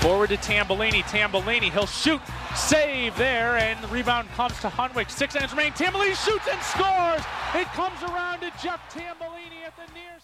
Forward 0.00 0.30
to 0.30 0.38
Tambellini. 0.38 1.02
Tambellini, 1.02 1.70
he'll 1.70 1.86
shoot. 1.86 2.22
Save 2.56 3.16
there, 3.18 3.58
and 3.58 3.78
the 3.84 3.88
rebound 3.88 4.28
comes 4.30 4.58
to 4.60 4.68
Hunwick. 4.68 5.10
Six 5.10 5.34
seconds 5.34 5.52
remain. 5.52 5.72
Tambellini 5.72 6.16
shoots 6.24 6.48
and 6.50 6.60
scores. 6.62 7.22
It 7.54 7.66
comes 7.74 8.02
around 8.02 8.40
to 8.40 8.50
Jeff 8.62 8.80
Tambellini 8.92 9.62
at 9.66 9.76
the 9.76 9.92
near. 9.92 10.16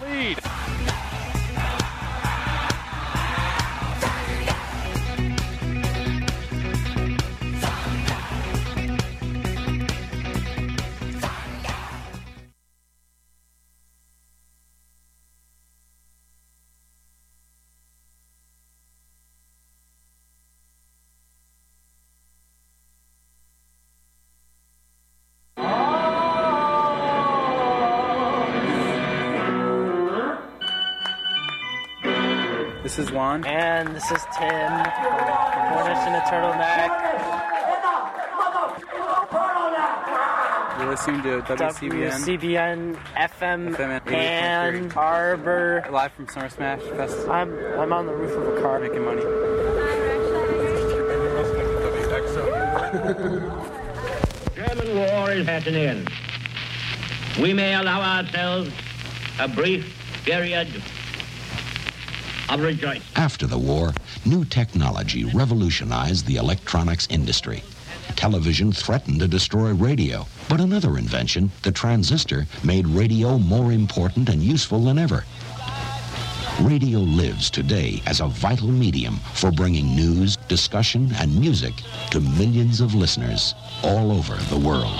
Lead. 0.00 0.61
This 32.92 33.06
is 33.06 33.10
Juan. 33.10 33.42
And 33.46 33.88
this 33.96 34.04
is 34.10 34.20
Tim. 34.38 34.68
Cornish 34.68 36.04
in 36.06 36.12
a 36.12 36.20
turtleneck. 36.28 36.92
You're 40.78 40.90
listening 40.90 41.22
to 41.22 41.40
WCBN. 41.40 42.20
WCBN 42.20 42.96
FM, 43.16 43.74
FM 43.76 44.12
Ann 44.12 44.92
Arbor. 44.94 45.86
Live 45.90 46.12
from 46.12 46.28
Summer 46.28 46.50
Smash 46.50 46.82
Fest. 46.82 47.26
I'm 47.30 47.56
I'm 47.80 47.94
on 47.94 48.04
the 48.04 48.12
roof 48.12 48.36
of 48.36 48.58
a 48.58 48.60
car 48.60 48.78
making 48.78 49.06
money. 49.06 49.22
German 54.54 54.96
war 54.96 55.30
is 55.30 55.48
at 55.48 55.66
an 55.66 55.76
end. 55.76 56.10
We 57.40 57.54
may 57.54 57.72
allow 57.74 58.18
ourselves 58.18 58.70
a 59.40 59.48
brief 59.48 59.96
period 60.26 60.68
of 60.68 60.74
rejoicing. 60.74 61.01
After 63.16 63.46
the 63.46 63.58
war, 63.58 63.92
new 64.26 64.44
technology 64.44 65.24
revolutionized 65.24 66.26
the 66.26 66.36
electronics 66.36 67.06
industry. 67.08 67.62
Television 68.14 68.72
threatened 68.72 69.20
to 69.20 69.28
destroy 69.28 69.72
radio, 69.72 70.26
but 70.50 70.60
another 70.60 70.98
invention, 70.98 71.50
the 71.62 71.72
transistor, 71.72 72.46
made 72.62 72.86
radio 72.86 73.38
more 73.38 73.72
important 73.72 74.28
and 74.28 74.42
useful 74.42 74.84
than 74.84 74.98
ever. 74.98 75.24
Radio 76.60 76.98
lives 76.98 77.48
today 77.50 78.02
as 78.06 78.20
a 78.20 78.26
vital 78.26 78.68
medium 78.68 79.16
for 79.32 79.50
bringing 79.50 79.96
news, 79.96 80.36
discussion, 80.48 81.10
and 81.14 81.34
music 81.40 81.72
to 82.10 82.20
millions 82.20 82.82
of 82.82 82.94
listeners 82.94 83.54
all 83.82 84.12
over 84.12 84.34
the 84.34 84.58
world. 84.58 84.92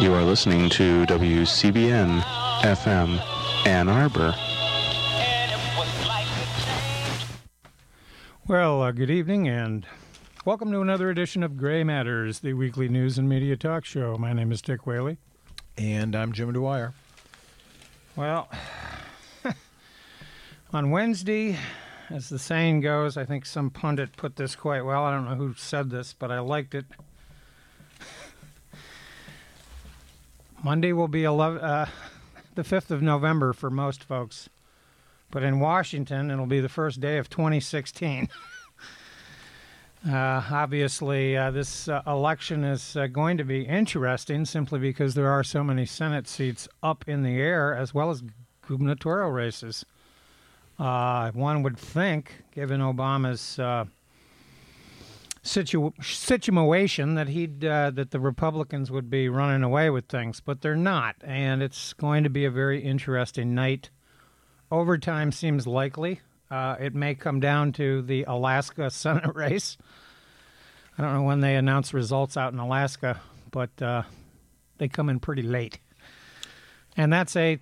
You 0.00 0.14
are 0.14 0.22
listening 0.22 0.70
to 0.70 1.04
WCBN 1.06 2.20
FM 2.62 3.20
Ann 3.66 3.88
Arbor. 3.88 4.34
Well, 8.50 8.82
uh, 8.82 8.90
good 8.90 9.12
evening 9.12 9.46
and 9.46 9.86
welcome 10.44 10.72
to 10.72 10.80
another 10.80 11.08
edition 11.08 11.44
of 11.44 11.56
Gray 11.56 11.84
Matters, 11.84 12.40
the 12.40 12.54
weekly 12.54 12.88
news 12.88 13.16
and 13.16 13.28
media 13.28 13.56
talk 13.56 13.84
show. 13.84 14.16
My 14.18 14.32
name 14.32 14.50
is 14.50 14.60
Dick 14.60 14.88
Whaley. 14.88 15.18
And 15.78 16.16
I'm 16.16 16.32
Jim 16.32 16.52
Dwyer. 16.52 16.92
Well, 18.16 18.48
on 20.72 20.90
Wednesday, 20.90 21.60
as 22.10 22.28
the 22.28 22.40
saying 22.40 22.80
goes, 22.80 23.16
I 23.16 23.24
think 23.24 23.46
some 23.46 23.70
pundit 23.70 24.16
put 24.16 24.34
this 24.34 24.56
quite 24.56 24.82
well. 24.82 25.04
I 25.04 25.12
don't 25.12 25.26
know 25.26 25.36
who 25.36 25.54
said 25.54 25.90
this, 25.90 26.12
but 26.12 26.32
I 26.32 26.40
liked 26.40 26.74
it. 26.74 26.86
Monday 30.64 30.92
will 30.92 31.06
be 31.06 31.22
11, 31.22 31.60
uh, 31.60 31.86
the 32.56 32.62
5th 32.62 32.90
of 32.90 33.00
November 33.00 33.52
for 33.52 33.70
most 33.70 34.02
folks. 34.02 34.48
But 35.30 35.44
in 35.44 35.60
Washington, 35.60 36.30
it'll 36.30 36.46
be 36.46 36.60
the 36.60 36.68
first 36.68 37.00
day 37.00 37.18
of 37.18 37.30
2016. 37.30 38.28
uh, 40.08 40.42
obviously, 40.50 41.36
uh, 41.36 41.52
this 41.52 41.88
uh, 41.88 42.02
election 42.06 42.64
is 42.64 42.96
uh, 42.96 43.06
going 43.06 43.38
to 43.38 43.44
be 43.44 43.62
interesting 43.62 44.44
simply 44.44 44.80
because 44.80 45.14
there 45.14 45.30
are 45.30 45.44
so 45.44 45.62
many 45.62 45.86
Senate 45.86 46.26
seats 46.26 46.68
up 46.82 47.04
in 47.06 47.22
the 47.22 47.36
air, 47.40 47.74
as 47.74 47.94
well 47.94 48.10
as 48.10 48.24
gubernatorial 48.66 49.30
races. 49.30 49.84
Uh, 50.80 51.30
one 51.32 51.62
would 51.62 51.78
think, 51.78 52.42
given 52.52 52.80
Obama's 52.80 53.58
uh, 53.58 53.84
situ- 55.42 55.92
situation, 56.00 57.14
that 57.14 57.28
he'd 57.28 57.60
that 57.60 58.10
the 58.10 58.18
Republicans 58.18 58.90
would 58.90 59.10
be 59.10 59.28
running 59.28 59.62
away 59.62 59.90
with 59.90 60.06
things, 60.06 60.40
but 60.40 60.62
they're 60.62 60.74
not, 60.74 61.16
and 61.22 61.62
it's 61.62 61.92
going 61.92 62.24
to 62.24 62.30
be 62.30 62.46
a 62.46 62.50
very 62.50 62.82
interesting 62.82 63.54
night 63.54 63.90
overtime 64.70 65.32
seems 65.32 65.66
likely. 65.66 66.20
Uh, 66.50 66.76
it 66.80 66.94
may 66.94 67.14
come 67.14 67.40
down 67.40 67.72
to 67.72 68.02
the 68.02 68.24
Alaska 68.24 68.90
Senate 68.90 69.34
race. 69.34 69.76
I 70.98 71.02
don't 71.02 71.14
know 71.14 71.22
when 71.22 71.40
they 71.40 71.56
announce 71.56 71.94
results 71.94 72.36
out 72.36 72.52
in 72.52 72.58
Alaska, 72.58 73.20
but 73.50 73.70
uh, 73.80 74.02
they 74.78 74.88
come 74.88 75.08
in 75.08 75.20
pretty 75.20 75.42
late. 75.42 75.78
And 76.96 77.12
that's 77.12 77.36
a 77.36 77.58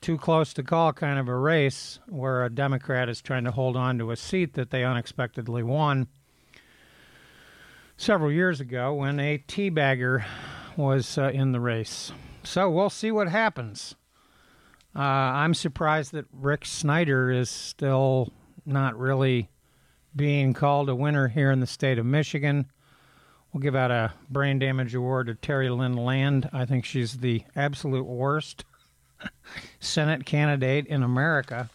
too 0.00 0.16
close 0.16 0.54
to 0.54 0.62
call 0.62 0.92
kind 0.92 1.18
of 1.18 1.28
a 1.28 1.36
race 1.36 1.98
where 2.08 2.44
a 2.44 2.50
Democrat 2.50 3.08
is 3.08 3.20
trying 3.20 3.44
to 3.44 3.50
hold 3.50 3.76
on 3.76 3.98
to 3.98 4.10
a 4.10 4.16
seat 4.16 4.54
that 4.54 4.70
they 4.70 4.84
unexpectedly 4.84 5.62
won 5.62 6.08
several 7.96 8.32
years 8.32 8.60
ago 8.60 8.94
when 8.94 9.20
a 9.20 9.38
teabagger 9.46 10.24
was 10.76 11.18
uh, 11.18 11.30
in 11.34 11.52
the 11.52 11.60
race. 11.60 12.12
So 12.42 12.70
we'll 12.70 12.88
see 12.88 13.10
what 13.10 13.28
happens. 13.28 13.94
Uh, 14.94 14.98
I'm 15.00 15.54
surprised 15.54 16.12
that 16.12 16.26
Rick 16.32 16.66
Snyder 16.66 17.30
is 17.30 17.48
still 17.48 18.32
not 18.66 18.98
really 18.98 19.48
being 20.14 20.52
called 20.52 20.88
a 20.88 20.94
winner 20.94 21.28
here 21.28 21.50
in 21.50 21.60
the 21.60 21.66
state 21.66 21.98
of 21.98 22.06
Michigan. 22.06 22.66
We'll 23.52 23.60
give 23.60 23.76
out 23.76 23.90
a 23.90 24.12
brain 24.28 24.58
damage 24.58 24.94
award 24.94 25.26
to 25.26 25.34
Terry 25.34 25.70
Lynn 25.70 25.94
Land. 25.94 26.48
I 26.52 26.64
think 26.64 26.84
she's 26.84 27.18
the 27.18 27.42
absolute 27.56 28.06
worst 28.06 28.64
Senate 29.80 30.24
candidate 30.24 30.86
in 30.86 31.02
America. 31.02 31.68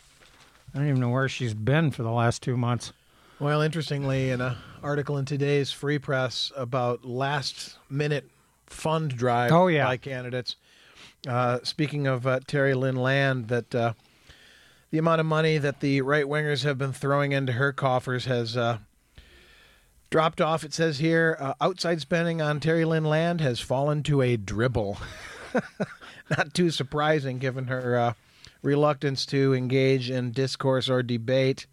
I 0.74 0.78
don't 0.78 0.88
even 0.88 1.00
know 1.00 1.10
where 1.10 1.30
she's 1.30 1.54
been 1.54 1.92
for 1.92 2.04
the 2.04 2.12
last 2.12 2.42
two 2.42 2.58
months. 2.58 2.92
Well, 3.40 3.62
interestingly, 3.62 4.30
in 4.32 4.42
an 4.42 4.56
article 4.82 5.18
in 5.18 5.26
today's 5.26 5.72
Free 5.72 6.00
Press 6.00 6.52
about 6.56 7.04
last 7.04 7.78
minute 7.90 8.30
fund 8.68 9.16
drive 9.16 9.52
oh, 9.52 9.68
yeah. 9.68 9.86
by 9.86 9.98
candidates, 9.98 10.56
uh, 11.28 11.60
speaking 11.64 12.08
of 12.08 12.28
uh, 12.28 12.40
Terry 12.46 12.74
Lynn 12.74 12.96
Land, 12.96 13.48
that 13.48 13.74
uh, 13.74 13.94
the 14.92 14.98
amount 14.98 15.20
of 15.20 15.26
money 15.26 15.58
that 15.58 15.80
the 15.80 16.02
right 16.02 16.26
wingers 16.26 16.64
have 16.64 16.78
been 16.78 16.94
throwing 16.94 17.32
into 17.32 17.54
her 17.54 17.74
coffers 17.74 18.26
has 18.26 18.56
uh, 18.56 18.80
dropped 20.10 20.42
off. 20.42 20.64
It 20.64 20.74
says 20.74 21.00
here 21.00 21.38
uh, 21.40 21.54
outside 21.60 22.02
spending 22.02 22.42
on 22.42 22.60
Terry 22.60 22.86
Lynn 22.86 23.06
Land 23.06 23.42
has 23.42 23.60
fallen 23.60 24.04
to 24.04 24.22
a 24.22 24.38
dribble. 24.38 24.98
Not 26.38 26.54
too 26.54 26.72
surprising 26.72 27.38
given 27.38 27.68
her 27.68 27.98
uh, 27.98 28.14
reluctance 28.62 29.26
to 29.28 29.54
engage 29.54 30.10
in 30.10 30.32
discourse 30.32 30.90
or 30.90 31.04
debate. 31.04 31.68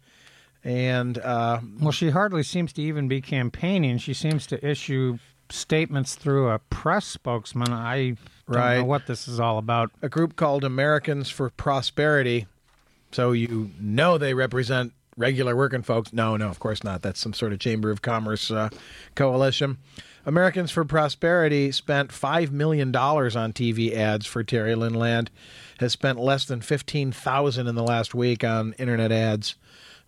And 0.63 1.17
well, 1.17 1.91
she 1.91 2.11
hardly 2.11 2.43
seems 2.43 2.71
to 2.73 2.81
even 2.81 3.07
be 3.07 3.19
campaigning. 3.19 3.97
She 3.97 4.13
seems 4.13 4.47
to 4.47 4.65
issue 4.65 5.17
statements 5.53 6.15
through 6.15 6.49
a 6.49 6.59
press 6.59 7.05
spokesman. 7.05 7.71
I 7.71 8.15
don't 8.49 8.77
know 8.77 8.85
what 8.85 9.07
this 9.07 9.27
is 9.27 9.39
all 9.39 9.57
about. 9.57 9.91
A 10.01 10.09
group 10.09 10.35
called 10.35 10.63
Americans 10.63 11.29
for 11.29 11.49
Prosperity. 11.49 12.47
So 13.11 13.31
you 13.31 13.71
know 13.79 14.17
they 14.17 14.33
represent 14.33 14.93
regular 15.15 15.55
working 15.55 15.83
folks. 15.83 16.11
No, 16.11 16.35
no, 16.35 16.49
of 16.49 16.59
course 16.59 16.83
not. 16.83 17.03
That's 17.03 17.19
some 17.19 17.33
sort 17.33 17.53
of 17.53 17.59
Chamber 17.59 17.91
of 17.91 18.01
Commerce 18.01 18.49
uh, 18.49 18.69
coalition. 19.15 19.77
Americans 20.25 20.71
for 20.71 20.85
Prosperity 20.85 21.71
spent 21.71 22.09
$5 22.09 22.51
million 22.51 22.95
on 22.95 23.53
TV 23.53 23.93
ads 23.93 24.25
for 24.25 24.43
Terry 24.43 24.73
Lynn 24.73 24.93
Land, 24.93 25.29
has 25.79 25.91
spent 25.91 26.17
less 26.17 26.45
than 26.45 26.61
15000 26.61 27.67
in 27.67 27.75
the 27.75 27.83
last 27.83 28.15
week 28.15 28.43
on 28.43 28.73
internet 28.79 29.11
ads 29.11 29.55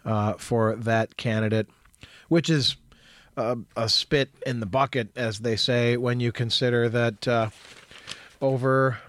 uh, 0.06 0.34
for 0.34 0.76
that 0.78 1.18
candidate, 1.18 1.68
which 2.30 2.50
is 2.50 2.78
uh, 3.38 3.56
a 3.76 3.90
spit 3.90 4.30
in 4.46 4.60
the 4.60 4.66
bucket, 4.66 5.10
as 5.16 5.40
they 5.40 5.56
say, 5.56 5.98
when 5.98 6.20
you 6.20 6.32
consider 6.32 6.90
that 6.90 7.28
uh, 7.28 7.50
over 8.42 9.00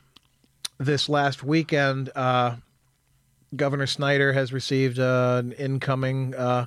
this 0.79 1.09
last 1.09 1.43
weekend, 1.43 2.11
uh, 2.15 2.57
Governor 3.55 3.87
Snyder 3.87 4.33
has 4.33 4.53
received 4.53 4.99
uh, 4.99 5.37
an 5.45 5.53
incoming 5.53 6.35
uh, 6.35 6.67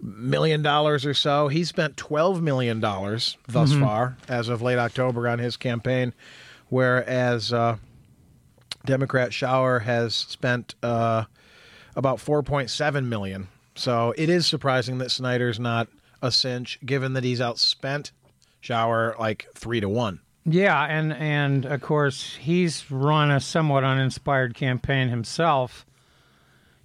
million 0.00 0.62
dollars 0.62 1.04
or 1.04 1.14
so. 1.14 1.48
He 1.48 1.64
spent 1.64 1.96
twelve 1.96 2.40
million 2.42 2.80
dollars 2.80 3.36
thus 3.48 3.72
Mhm. 3.72 3.80
far, 3.80 4.16
as 4.28 4.48
of 4.48 4.62
late 4.62 4.78
October, 4.78 5.28
on 5.28 5.38
his 5.38 5.56
campaign, 5.56 6.14
whereas 6.68 7.52
uh, 7.52 7.76
Democrat 8.84 9.30
Schauer 9.30 9.82
has 9.82 10.14
spent 10.14 10.74
uh, 10.82 11.24
about 11.96 12.18
4.7 12.18 13.06
million. 13.06 13.48
So 13.74 14.14
it 14.16 14.28
is 14.28 14.46
surprising 14.46 14.98
that 14.98 15.10
Snyder's 15.10 15.58
not 15.58 15.88
a 16.22 16.30
cinch, 16.30 16.78
given 16.84 17.12
that 17.14 17.24
he's 17.24 17.40
outspent 17.40 18.10
Schauer 18.62 19.18
like 19.18 19.46
three 19.54 19.80
to 19.80 19.88
one. 19.88 20.20
Yeah, 20.44 20.84
and 20.84 21.12
and 21.12 21.64
of 21.64 21.80
course 21.80 22.36
he's 22.36 22.90
run 22.90 23.30
a 23.30 23.40
somewhat 23.40 23.84
uninspired 23.84 24.54
campaign 24.54 25.08
himself. 25.08 25.84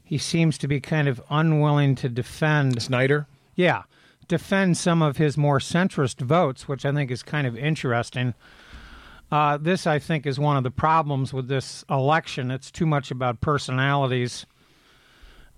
He 0.03 0.17
seems 0.17 0.57
to 0.59 0.67
be 0.67 0.81
kind 0.81 1.07
of 1.07 1.21
unwilling 1.29 1.95
to 1.95 2.09
defend 2.09 2.81
Snyder. 2.81 3.27
Yeah, 3.55 3.83
defend 4.27 4.77
some 4.77 5.01
of 5.01 5.17
his 5.17 5.37
more 5.37 5.59
centrist 5.59 6.21
votes, 6.21 6.67
which 6.67 6.85
I 6.85 6.91
think 6.91 7.11
is 7.11 7.23
kind 7.23 7.45
of 7.45 7.57
interesting. 7.57 8.33
Uh, 9.31 9.57
this, 9.57 9.87
I 9.87 9.99
think, 9.99 10.25
is 10.25 10.39
one 10.39 10.57
of 10.57 10.63
the 10.63 10.71
problems 10.71 11.33
with 11.33 11.47
this 11.47 11.85
election. 11.89 12.51
It's 12.51 12.69
too 12.69 12.85
much 12.85 13.11
about 13.11 13.39
personalities 13.39 14.45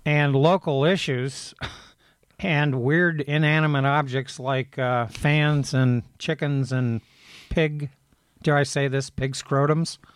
and 0.05 0.35
local 0.35 0.85
issues 0.85 1.55
and 2.39 2.81
weird 2.81 3.21
inanimate 3.21 3.85
objects 3.85 4.39
like 4.39 4.77
uh, 4.77 5.07
fans 5.07 5.73
and 5.73 6.03
chickens 6.19 6.71
and 6.71 7.01
pig. 7.49 7.89
Dare 8.41 8.57
I 8.57 8.63
say 8.63 8.87
this? 8.87 9.09
Pig 9.09 9.33
scrotums. 9.33 9.97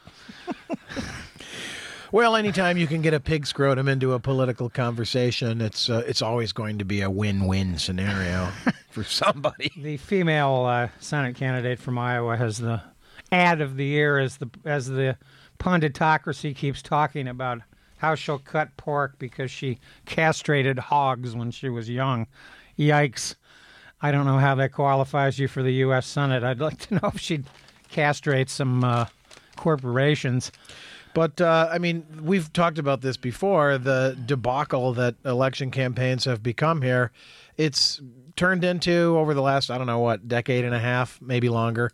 Well, 2.11 2.37
anytime 2.37 2.77
you 2.77 2.87
can 2.87 3.01
get 3.01 3.13
a 3.13 3.19
pig 3.19 3.45
scrotum 3.45 3.89
into 3.89 4.13
a 4.13 4.19
political 4.19 4.69
conversation, 4.69 5.59
it's 5.59 5.89
uh, 5.89 6.03
it's 6.07 6.21
always 6.21 6.53
going 6.53 6.77
to 6.77 6.85
be 6.85 7.01
a 7.01 7.09
win-win 7.09 7.77
scenario 7.77 8.47
for 8.89 9.03
somebody. 9.03 9.71
The 9.75 9.97
female 9.97 10.65
uh, 10.65 10.87
Senate 10.99 11.35
candidate 11.35 11.79
from 11.79 11.97
Iowa 11.97 12.37
has 12.37 12.59
the 12.59 12.81
ad 13.31 13.59
of 13.59 13.75
the 13.75 13.83
year 13.83 14.19
as 14.19 14.37
the 14.37 14.49
as 14.63 14.87
the 14.87 15.17
punditocracy 15.59 16.55
keeps 16.55 16.81
talking 16.81 17.27
about 17.27 17.59
how 17.97 18.15
she'll 18.15 18.39
cut 18.39 18.75
pork 18.77 19.17
because 19.19 19.51
she 19.51 19.79
castrated 20.05 20.79
hogs 20.79 21.35
when 21.35 21.51
she 21.51 21.69
was 21.69 21.89
young. 21.89 22.27
Yikes! 22.77 23.35
I 24.01 24.11
don't 24.11 24.25
know 24.25 24.38
how 24.38 24.55
that 24.55 24.73
qualifies 24.73 25.39
you 25.39 25.47
for 25.47 25.63
the 25.63 25.73
U.S. 25.73 26.05
Senate. 26.05 26.44
I'd 26.44 26.59
like 26.59 26.77
to 26.88 26.95
know 27.01 27.11
if 27.13 27.19
she'd 27.19 27.45
castrate 27.89 28.49
some 28.49 28.83
uh, 28.83 29.05
corporations. 29.55 30.51
But 31.13 31.41
uh, 31.41 31.69
I 31.71 31.79
mean, 31.79 32.05
we've 32.21 32.53
talked 32.53 32.77
about 32.77 33.01
this 33.01 33.17
before. 33.17 33.79
The 33.79 34.15
debacle 34.25 34.94
that 34.94 35.15
election 35.25 35.71
campaigns 35.71 36.25
have 36.25 36.44
become 36.44 36.83
here, 36.83 37.11
it's 37.57 37.99
turned 38.35 38.63
into 38.63 39.17
over 39.17 39.33
the 39.33 39.41
last 39.41 39.71
I 39.71 39.79
don't 39.79 39.88
know 39.88 39.97
what 39.97 40.27
decade 40.27 40.63
and 40.63 40.75
a 40.75 40.79
half, 40.79 41.19
maybe 41.19 41.49
longer, 41.49 41.91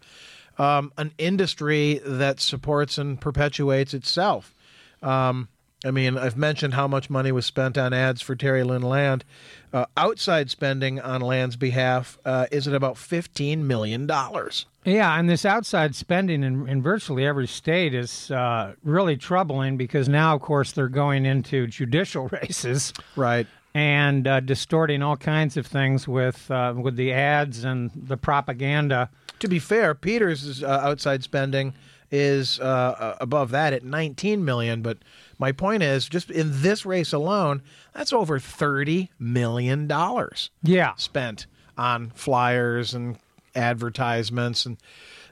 um, 0.58 0.92
an 0.98 1.14
industry 1.18 2.02
that 2.06 2.42
supports 2.42 2.98
and 2.98 3.20
perpetuates 3.20 3.94
itself. 3.94 4.54
Um, 5.02 5.48
I 5.86 5.92
mean, 5.92 6.18
I've 6.18 6.38
mentioned 6.38 6.74
how 6.74 6.88
much 6.88 7.10
money 7.10 7.32
was 7.32 7.46
spent 7.46 7.78
on 7.78 7.94
ads 7.94 8.22
for 8.22 8.36
Terry 8.36 8.64
Lynn 8.64 8.82
Land. 8.82 9.26
Uh, 9.74 9.86
outside 9.98 10.50
spending 10.50 11.00
on 11.00 11.22
Land's 11.22 11.56
behalf 11.56 12.18
uh, 12.26 12.46
is 12.52 12.68
at 12.68 12.74
about 12.74 12.98
fifteen 12.98 13.68
million 13.68 14.08
dollars. 14.08 14.66
Yeah, 14.86 15.18
and 15.18 15.30
this 15.30 15.46
outside 15.46 15.96
spending 15.96 16.44
in, 16.44 16.68
in 16.68 16.82
virtually 16.82 17.26
every 17.26 17.48
state 17.48 17.94
is 17.94 18.30
uh, 18.32 18.74
really 18.84 19.16
troubling 19.16 19.78
because 19.78 20.10
now, 20.10 20.36
of 20.36 20.42
course, 20.42 20.74
they're 20.74 20.90
going 20.90 21.26
into 21.26 21.68
judicial 21.68 22.28
races, 22.44 22.94
right, 23.16 23.48
and 23.74 24.28
uh, 24.28 24.40
distorting 24.42 25.02
all 25.02 25.18
kinds 25.18 25.58
of 25.58 25.66
things 25.66 26.08
with 26.08 26.50
uh, 26.52 26.74
with 26.78 26.96
the 26.96 27.12
ads 27.12 27.64
and 27.64 27.92
the 27.96 28.18
propaganda. 28.18 29.10
To 29.40 29.48
be 29.48 29.60
fair, 29.60 29.96
Peters' 29.96 30.64
uh, 30.64 30.68
outside 30.68 31.24
spending 31.24 31.74
is 32.14 32.60
uh, 32.60 33.18
above 33.20 33.50
that 33.50 33.74
at 33.74 33.84
19 33.84 34.46
million, 34.46 34.84
but 34.84 35.00
my 35.40 35.52
point 35.52 35.82
is, 35.82 36.08
just 36.08 36.30
in 36.30 36.62
this 36.62 36.86
race 36.86 37.12
alone, 37.12 37.64
that's 37.92 38.14
over 38.14 38.38
30 38.38 39.10
million 39.18 39.88
dollars. 39.88 40.52
Yeah, 40.62 40.94
spent 40.96 41.48
on 41.76 42.12
flyers 42.12 42.94
and 42.94 43.18
advertisements, 43.56 44.64
and 44.68 44.78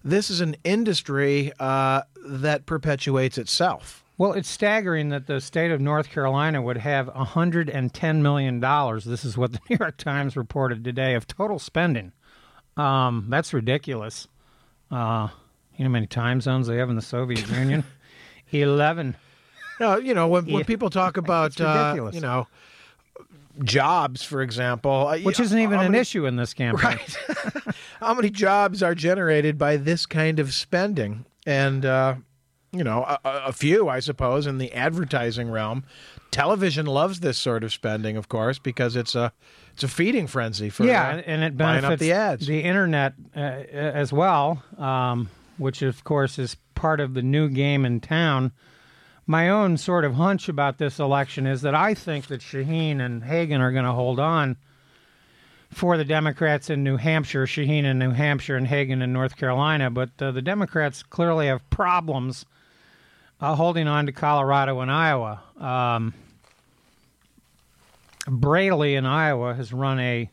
this 0.03 0.31
is 0.31 0.41
an 0.41 0.55
industry 0.63 1.51
uh, 1.59 2.01
that 2.25 2.65
perpetuates 2.65 3.37
itself. 3.37 4.03
Well, 4.17 4.33
it's 4.33 4.49
staggering 4.49 5.09
that 5.09 5.27
the 5.27 5.39
state 5.39 5.71
of 5.71 5.79
North 5.79 6.09
Carolina 6.09 6.63
would 6.63 6.77
have 6.77 7.07
$110 7.07 8.21
million. 8.21 8.59
This 8.59 9.23
is 9.23 9.37
what 9.37 9.51
the 9.51 9.59
New 9.69 9.77
York 9.79 9.97
Times 9.97 10.35
reported 10.35 10.83
today 10.83 11.13
of 11.13 11.27
total 11.27 11.59
spending. 11.59 12.11
Um, 12.75 13.27
that's 13.29 13.53
ridiculous. 13.53 14.27
Uh, 14.89 15.29
you 15.81 15.85
know 15.85 15.89
how 15.89 15.93
many 15.93 16.05
time 16.05 16.41
zones 16.41 16.67
they 16.67 16.77
have 16.77 16.91
in 16.91 16.95
the 16.95 17.01
Soviet 17.01 17.49
Union? 17.57 17.83
11. 18.51 19.17
No, 19.79 19.97
you 19.97 20.13
know, 20.13 20.27
when, 20.27 20.45
when 20.45 20.63
people 20.63 20.91
talk 20.91 21.17
about, 21.17 21.59
uh, 21.59 22.11
you 22.13 22.19
know, 22.19 22.45
jobs, 23.63 24.21
for 24.21 24.43
example, 24.43 25.07
uh, 25.07 25.17
which 25.17 25.39
isn't 25.39 25.57
even 25.57 25.79
an 25.79 25.95
issue 25.95 26.27
in 26.27 26.35
this 26.35 26.53
campaign. 26.53 26.99
Right. 26.99 27.75
how 27.99 28.13
many 28.13 28.29
jobs 28.29 28.83
are 28.83 28.93
generated 28.93 29.57
by 29.57 29.77
this 29.77 30.05
kind 30.05 30.39
of 30.39 30.53
spending? 30.53 31.25
And, 31.47 31.83
uh, 31.83 32.15
you 32.71 32.83
know, 32.83 33.03
a, 33.03 33.19
a, 33.25 33.53
few, 33.53 33.89
I 33.89 34.01
suppose, 34.01 34.45
in 34.45 34.59
the 34.59 34.71
advertising 34.73 35.49
realm. 35.49 35.83
Television 36.29 36.85
loves 36.85 37.21
this 37.21 37.39
sort 37.39 37.63
of 37.63 37.73
spending, 37.73 38.17
of 38.17 38.29
course, 38.29 38.59
because 38.59 38.95
it's 38.95 39.15
a 39.15 39.33
it's 39.73 39.83
a 39.83 39.87
feeding 39.87 40.27
frenzy 40.27 40.69
for 40.69 40.85
yeah, 40.85 41.15
uh, 41.15 41.21
and 41.25 41.43
it 41.43 41.57
benefits 41.57 41.99
the 41.99 42.11
ads, 42.11 42.45
the 42.45 42.61
internet 42.61 43.13
uh, 43.35 43.39
as 43.39 44.13
well, 44.13 44.63
um, 44.77 45.29
which 45.61 45.81
of 45.81 46.03
course 46.03 46.37
is 46.37 46.57
part 46.75 46.99
of 46.99 47.13
the 47.13 47.21
new 47.21 47.47
game 47.47 47.85
in 47.85 47.99
town 47.99 48.51
my 49.27 49.49
own 49.49 49.77
sort 49.77 50.03
of 50.03 50.15
hunch 50.15 50.49
about 50.49 50.77
this 50.77 50.99
election 50.99 51.47
is 51.47 51.61
that 51.61 51.75
I 51.75 51.93
think 51.93 52.27
that 52.27 52.41
Shaheen 52.41 52.99
and 52.99 53.23
Hagan 53.23 53.61
are 53.61 53.71
going 53.71 53.85
to 53.85 53.93
hold 53.93 54.19
on 54.19 54.57
for 55.69 55.95
the 55.95 56.03
Democrats 56.03 56.69
in 56.69 56.83
New 56.83 56.97
Hampshire, 56.97 57.45
Shaheen 57.45 57.85
in 57.85 57.97
New 57.97 58.11
Hampshire, 58.11 58.57
and 58.57 58.67
Hagan 58.67 59.01
in 59.01 59.13
North 59.13 59.37
Carolina. 59.37 59.89
But 59.89 60.09
uh, 60.19 60.31
the 60.31 60.41
Democrats 60.41 61.01
clearly 61.01 61.47
have 61.47 61.67
problems 61.69 62.45
uh, 63.39 63.55
holding 63.55 63.87
on 63.87 64.07
to 64.07 64.11
Colorado 64.11 64.81
and 64.81 64.91
Iowa. 64.91 65.41
Um, 65.57 66.13
Braley 68.27 68.95
in 68.95 69.05
Iowa 69.05 69.53
has 69.53 69.71
run 69.71 69.99
a 69.99 70.29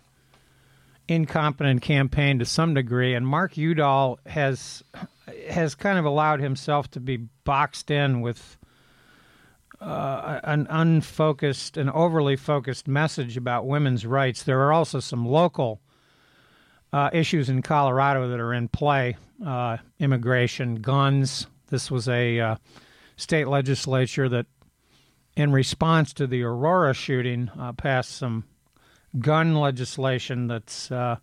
incompetent 1.06 1.82
campaign 1.82 2.40
to 2.40 2.44
some 2.44 2.74
degree, 2.74 3.14
and 3.14 3.26
Mark 3.26 3.56
Udall 3.56 4.18
has 4.26 4.82
has 5.50 5.74
kind 5.74 5.98
of 5.98 6.04
allowed 6.04 6.40
himself 6.40 6.90
to 6.92 7.00
be 7.00 7.16
boxed 7.44 7.90
in 7.90 8.20
with 8.20 8.58
uh, 9.80 10.40
an 10.44 10.66
unfocused 10.70 11.76
and 11.76 11.90
overly 11.90 12.36
focused 12.36 12.88
message 12.88 13.36
about 13.36 13.66
women's 13.66 14.04
rights. 14.04 14.42
There 14.42 14.60
are 14.62 14.72
also 14.72 15.00
some 15.00 15.26
local 15.26 15.80
uh, 16.92 17.10
issues 17.12 17.48
in 17.48 17.62
Colorado 17.62 18.28
that 18.28 18.40
are 18.40 18.54
in 18.54 18.68
play 18.68 19.16
uh, 19.44 19.76
immigration, 19.98 20.76
guns. 20.76 21.46
This 21.68 21.90
was 21.90 22.08
a 22.08 22.40
uh, 22.40 22.56
state 23.16 23.46
legislature 23.46 24.28
that, 24.28 24.46
in 25.36 25.52
response 25.52 26.12
to 26.14 26.26
the 26.26 26.42
Aurora 26.42 26.94
shooting, 26.94 27.50
uh, 27.58 27.72
passed 27.72 28.16
some 28.16 28.44
gun 29.18 29.54
legislation 29.54 30.48
that's 30.48 30.90
uh, 30.90 31.16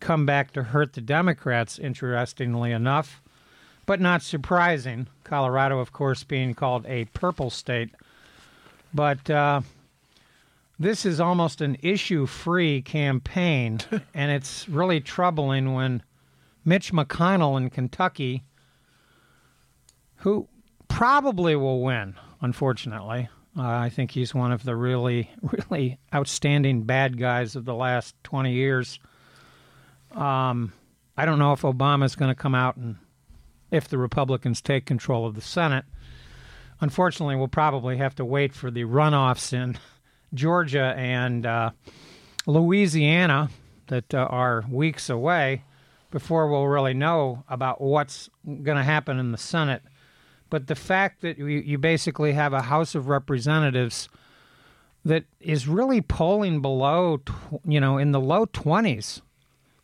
come 0.00 0.26
back 0.26 0.52
to 0.52 0.64
hurt 0.64 0.94
the 0.94 1.00
Democrats, 1.00 1.78
interestingly 1.78 2.72
enough 2.72 3.22
but 3.86 4.00
not 4.00 4.22
surprising. 4.22 5.08
Colorado, 5.24 5.78
of 5.78 5.92
course, 5.92 6.24
being 6.24 6.54
called 6.54 6.86
a 6.86 7.06
purple 7.06 7.50
state. 7.50 7.90
But 8.94 9.28
uh, 9.30 9.62
this 10.78 11.06
is 11.06 11.20
almost 11.20 11.60
an 11.60 11.76
issue 11.82 12.26
free 12.26 12.82
campaign, 12.82 13.80
and 14.14 14.30
it's 14.30 14.68
really 14.68 15.00
troubling 15.00 15.74
when 15.74 16.02
Mitch 16.64 16.92
McConnell 16.92 17.56
in 17.56 17.70
Kentucky, 17.70 18.42
who 20.16 20.48
probably 20.88 21.56
will 21.56 21.82
win, 21.82 22.14
unfortunately. 22.40 23.28
Uh, 23.56 23.62
I 23.62 23.90
think 23.90 24.12
he's 24.12 24.34
one 24.34 24.52
of 24.52 24.64
the 24.64 24.76
really, 24.76 25.30
really 25.70 25.98
outstanding 26.14 26.82
bad 26.82 27.18
guys 27.18 27.56
of 27.56 27.64
the 27.64 27.74
last 27.74 28.14
20 28.24 28.52
years. 28.52 28.98
Um, 30.12 30.72
I 31.16 31.26
don't 31.26 31.38
know 31.38 31.52
if 31.52 31.62
Obama's 31.62 32.16
going 32.16 32.30
to 32.30 32.40
come 32.40 32.54
out 32.54 32.76
and 32.76 32.96
if 33.72 33.88
the 33.88 33.98
Republicans 33.98 34.60
take 34.60 34.84
control 34.84 35.26
of 35.26 35.34
the 35.34 35.40
Senate. 35.40 35.86
Unfortunately, 36.80 37.34
we'll 37.34 37.48
probably 37.48 37.96
have 37.96 38.14
to 38.16 38.24
wait 38.24 38.54
for 38.54 38.70
the 38.70 38.84
runoffs 38.84 39.52
in 39.52 39.78
Georgia 40.34 40.94
and 40.96 41.44
uh, 41.46 41.70
Louisiana 42.46 43.50
that 43.88 44.14
uh, 44.14 44.18
are 44.30 44.64
weeks 44.70 45.08
away 45.10 45.64
before 46.10 46.48
we'll 46.48 46.66
really 46.66 46.94
know 46.94 47.42
about 47.48 47.80
what's 47.80 48.28
going 48.44 48.76
to 48.76 48.84
happen 48.84 49.18
in 49.18 49.32
the 49.32 49.38
Senate. 49.38 49.82
But 50.50 50.66
the 50.66 50.74
fact 50.74 51.22
that 51.22 51.38
you, 51.38 51.46
you 51.46 51.78
basically 51.78 52.32
have 52.32 52.52
a 52.52 52.62
House 52.62 52.94
of 52.94 53.08
Representatives 53.08 54.10
that 55.04 55.24
is 55.40 55.66
really 55.66 56.02
polling 56.02 56.60
below, 56.60 57.22
you 57.64 57.80
know, 57.80 57.96
in 57.96 58.12
the 58.12 58.20
low 58.20 58.44
20s 58.46 59.22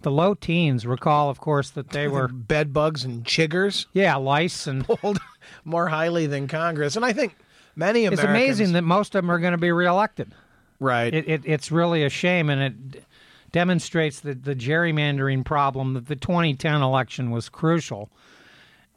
the 0.01 0.11
low 0.11 0.35
teens. 0.35 0.87
Recall, 0.87 1.31
of 1.31 1.41
course, 1.41 1.71
that 1.71 1.91
they 1.91 2.09
were 2.09 2.29
bed 2.29 2.73
bugs 2.73 3.05
and 3.05 3.25
chiggers. 3.25 3.87
Yeah, 3.93 4.17
lice 4.17 4.67
and 4.67 4.85
polled 4.87 5.19
more 5.65 5.89
highly 5.89 6.27
than 6.27 6.49
Congress, 6.49 6.97
and 6.97 7.05
I 7.05 7.13
think 7.13 7.37
many 7.77 8.05
Americans. 8.05 8.21
It's 8.21 8.29
amazing 8.29 8.73
that 8.75 8.83
most 8.83 9.15
of 9.15 9.23
them 9.23 9.31
are 9.31 9.39
going 9.39 9.53
to 9.53 9.59
be 9.59 9.73
reelected. 9.73 10.33
Right. 10.81 11.13
It, 11.13 11.29
it, 11.29 11.43
it's 11.45 11.73
really 11.73 12.05
a 12.05 12.11
shame, 12.11 12.51
and 12.51 12.63
it 12.95 13.05
demonstrates 13.53 14.21
that 14.21 14.45
the 14.45 14.55
gerrymandering 14.55 15.45
problem 15.45 15.95
that 15.95 16.07
the 16.07 16.17
2010 16.17 16.83
election 16.83 17.31
was 17.31 17.49
crucial. 17.49 18.11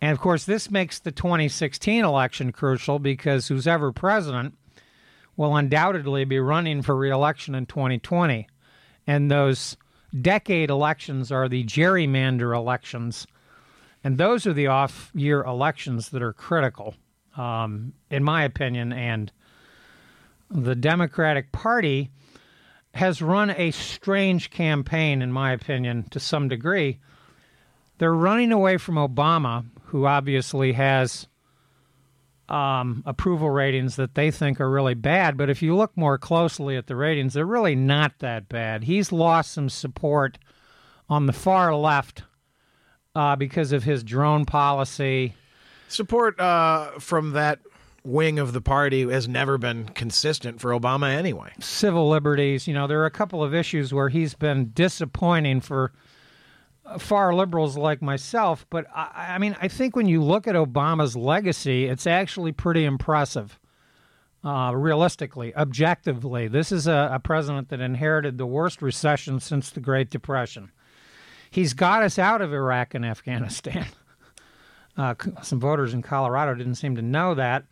And 0.02 0.12
of 0.12 0.20
course, 0.20 0.46
this 0.46 0.70
makes 0.70 1.00
the 1.00 1.12
2016 1.12 2.04
election 2.04 2.52
crucial 2.52 3.00
because 3.00 3.48
who's 3.48 3.68
ever 3.68 3.92
president 3.92 4.56
will 5.38 5.56
undoubtedly 5.56 6.26
be 6.26 6.40
running 6.40 6.82
for 6.82 6.96
reelection 6.96 7.56
in 7.56 7.66
2020. 7.66 8.48
And 9.08 9.32
those 9.32 9.78
decade 10.20 10.70
elections 10.70 11.32
are 11.32 11.48
the 11.48 11.64
gerrymander 11.64 12.56
elections. 12.56 13.28
And 14.04 14.18
those 14.18 14.48
are 14.48 14.54
the 14.54 14.68
off 14.68 15.12
year 15.14 15.44
elections 15.44 16.10
that 16.10 16.22
are 16.22 16.34
critical, 16.34 16.96
um, 17.38 17.94
in 18.10 18.24
my 18.24 18.44
opinion. 18.44 18.92
And 18.92 19.32
the 20.50 20.76
Democratic 20.76 21.52
Party 21.52 22.10
has 22.94 23.22
run 23.22 23.52
a 23.52 23.72
strange 23.72 24.50
campaign, 24.50 25.22
in 25.22 25.32
my 25.32 25.52
opinion, 25.54 26.04
to 26.12 26.20
some 26.20 26.50
degree. 26.50 27.00
They're 28.00 28.14
running 28.14 28.52
away 28.52 28.78
from 28.78 28.96
Obama, 28.96 29.66
who 29.86 30.06
obviously 30.06 30.74
has 30.74 31.28
um, 32.52 33.02
approval 33.06 33.50
ratings 33.50 33.96
that 33.96 34.14
they 34.16 34.30
think 34.30 34.60
are 34.60 34.70
really 34.70 34.94
bad. 34.94 35.38
But 35.38 35.50
if 35.50 35.62
you 35.62 35.76
look 35.76 35.96
more 35.96 36.18
closely 36.18 36.76
at 36.76 36.88
the 36.88 36.96
ratings, 36.96 37.34
they're 37.34 37.46
really 37.46 37.76
not 37.76 38.20
that 38.20 38.50
bad. 38.50 38.84
He's 38.84 39.12
lost 39.12 39.54
some 39.54 39.70
support 39.70 40.38
on 41.10 41.26
the 41.26 41.34
far 41.34 41.74
left 41.74 42.24
uh, 43.16 43.38
because 43.38 43.72
of 43.72 43.86
his 43.86 44.04
drone 44.04 44.46
policy. 44.46 45.34
Support 45.88 46.40
uh, 46.40 47.00
from 47.00 47.32
that 47.32 47.60
wing 48.04 48.38
of 48.38 48.52
the 48.52 48.62
party 48.62 49.10
has 49.10 49.28
never 49.28 49.58
been 49.58 49.86
consistent 49.86 50.60
for 50.60 50.72
Obama 50.72 51.14
anyway. 51.14 51.52
Civil 51.60 52.10
liberties, 52.10 52.68
you 52.68 52.74
know, 52.74 52.88
there 52.88 53.00
are 53.02 53.06
a 53.06 53.12
couple 53.12 53.44
of 53.44 53.54
issues 53.54 53.94
where 53.94 54.10
he's 54.10 54.34
been 54.34 54.72
disappointing 54.74 55.62
for 55.62 55.94
far 56.98 57.34
liberals 57.34 57.78
like 57.78 58.02
myself, 58.02 58.66
but 58.70 58.86
I, 58.96 59.34
I, 59.36 59.38
mean, 59.38 59.56
I 59.62 59.68
think 59.68 59.96
when 59.96 60.08
you 60.08 60.24
look 60.24 60.48
at 60.48 60.56
Obama's 60.56 61.16
legacy, 61.16 61.86
it's 61.86 62.08
actually 62.08 62.52
pretty 62.52 62.86
impressive. 62.86 63.60
Uh, 64.44 64.72
realistically, 64.74 65.56
objectively, 65.56 66.48
this 66.48 66.72
is 66.72 66.88
a, 66.88 67.12
a, 67.14 67.20
president 67.20 67.70
that 67.70 67.80
inherited 67.80 68.40
the 68.40 68.46
worst 68.46 68.82
recession 68.82 69.40
since 69.40 69.70
the 69.70 69.80
Great 69.80 70.10
Depression. 70.10 70.72
He's 71.52 71.76
got 71.76 72.02
us 72.02 72.18
out 72.18 72.42
of 72.42 72.52
Iraq 72.52 72.94
and 72.94 73.06
Afghanistan. 73.06 73.88
Uh, 74.98 75.16
some 75.42 75.58
voters 75.58 75.94
in 75.94 76.02
Colorado 76.02 76.54
didn't 76.54 76.76
seem 76.76 76.98
to 76.98 77.02
know 77.02 77.34
that. 77.34 77.64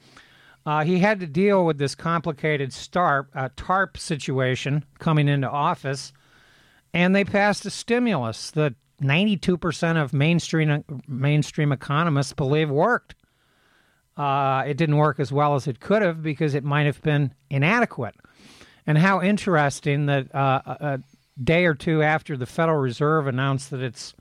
Uh, 0.65 0.85
he 0.85 0.99
had 0.99 1.19
to 1.19 1.27
deal 1.27 1.65
with 1.65 1.77
this 1.77 1.93
complicated 1.93 2.71
STARP, 2.71 3.27
uh, 3.35 3.49
TARP 3.57 3.97
situation 3.97 4.85
coming 4.99 5.27
into 5.27 5.49
office, 5.49 6.13
and 6.93 7.13
they 7.13 7.25
passed 7.25 7.65
a 7.65 7.69
stimulus 7.69 8.51
that 8.51 8.73
92% 9.01 10.01
of 10.01 10.13
mainstream 10.13 10.83
mainstream 11.07 11.71
economists 11.71 12.33
believe 12.33 12.69
worked. 12.69 13.15
Uh, 14.17 14.63
it 14.67 14.75
didn't 14.75 14.97
work 14.97 15.19
as 15.19 15.31
well 15.31 15.55
as 15.55 15.67
it 15.67 15.79
could 15.79 16.01
have 16.01 16.21
because 16.21 16.53
it 16.53 16.63
might 16.63 16.85
have 16.85 17.01
been 17.01 17.33
inadequate. 17.49 18.15
And 18.85 18.97
how 18.97 19.21
interesting 19.21 20.07
that 20.07 20.33
uh, 20.35 20.61
a 20.65 20.99
day 21.41 21.65
or 21.65 21.73
two 21.73 22.03
after 22.03 22.35
the 22.35 22.45
Federal 22.45 22.79
Reserve 22.79 23.27
announced 23.27 23.69
that 23.71 23.81
it's 23.81 24.13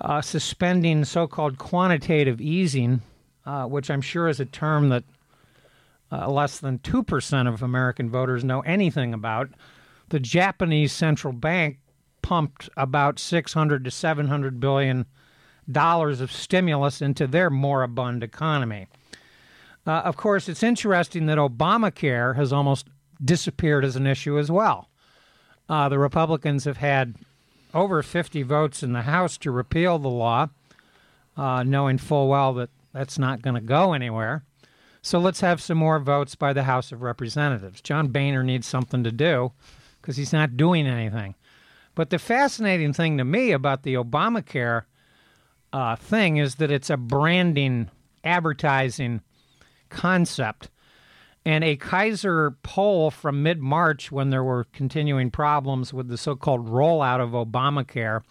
uh, 0.00 0.20
suspending 0.20 1.04
so 1.04 1.26
called 1.26 1.58
quantitative 1.58 2.40
easing, 2.40 3.00
uh, 3.46 3.64
which 3.64 3.90
I'm 3.90 4.02
sure 4.02 4.28
is 4.28 4.40
a 4.40 4.44
term 4.44 4.90
that 4.90 5.04
uh, 6.12 6.30
less 6.30 6.58
than 6.58 6.78
2% 6.80 7.48
of 7.48 7.62
American 7.62 8.10
voters 8.10 8.44
know 8.44 8.60
anything 8.60 9.14
about, 9.14 9.50
the 10.10 10.20
Japanese 10.20 10.92
central 10.92 11.32
bank 11.32 11.78
pumped 12.24 12.70
about 12.74 13.18
600 13.18 13.84
to 13.84 13.90
700 13.90 14.58
billion 14.58 15.04
dollars 15.70 16.22
of 16.22 16.32
stimulus 16.32 17.02
into 17.02 17.26
their 17.26 17.50
moribund 17.50 18.22
economy. 18.22 18.86
Uh, 19.86 20.00
of 20.06 20.16
course, 20.16 20.48
it's 20.48 20.62
interesting 20.62 21.26
that 21.26 21.36
Obamacare 21.36 22.34
has 22.34 22.50
almost 22.50 22.88
disappeared 23.22 23.84
as 23.84 23.94
an 23.94 24.06
issue 24.06 24.38
as 24.38 24.50
well. 24.50 24.88
Uh, 25.68 25.90
the 25.90 25.98
Republicans 25.98 26.64
have 26.64 26.78
had 26.78 27.14
over 27.74 28.02
50 28.02 28.42
votes 28.42 28.82
in 28.82 28.94
the 28.94 29.02
House 29.02 29.36
to 29.38 29.50
repeal 29.50 29.98
the 29.98 30.08
law, 30.08 30.48
uh, 31.36 31.62
knowing 31.62 31.98
full 31.98 32.28
well 32.28 32.54
that 32.54 32.70
that's 32.94 33.18
not 33.18 33.42
going 33.42 33.54
to 33.54 33.60
go 33.60 33.92
anywhere. 33.92 34.44
So 35.02 35.18
let's 35.18 35.40
have 35.40 35.60
some 35.60 35.76
more 35.76 35.98
votes 35.98 36.34
by 36.34 36.54
the 36.54 36.62
House 36.62 36.90
of 36.90 37.02
Representatives. 37.02 37.82
John 37.82 38.08
Boehner 38.08 38.42
needs 38.42 38.66
something 38.66 39.04
to 39.04 39.12
do 39.12 39.52
because 40.00 40.16
he's 40.16 40.32
not 40.32 40.56
doing 40.56 40.86
anything. 40.86 41.34
But 41.94 42.10
the 42.10 42.18
fascinating 42.18 42.92
thing 42.92 43.18
to 43.18 43.24
me 43.24 43.52
about 43.52 43.82
the 43.82 43.94
Obamacare 43.94 44.82
uh, 45.72 45.96
thing 45.96 46.36
is 46.36 46.56
that 46.56 46.70
it's 46.70 46.90
a 46.90 46.96
branding, 46.96 47.90
advertising 48.22 49.20
concept. 49.90 50.70
And 51.46 51.62
a 51.62 51.76
Kaiser 51.76 52.52
poll 52.62 53.10
from 53.10 53.42
mid 53.42 53.60
March, 53.60 54.10
when 54.10 54.30
there 54.30 54.42
were 54.42 54.64
continuing 54.72 55.30
problems 55.30 55.92
with 55.92 56.08
the 56.08 56.16
so 56.16 56.34
called 56.36 56.66
rollout 56.66 57.20
of 57.20 57.30
Obamacare, 57.30 58.22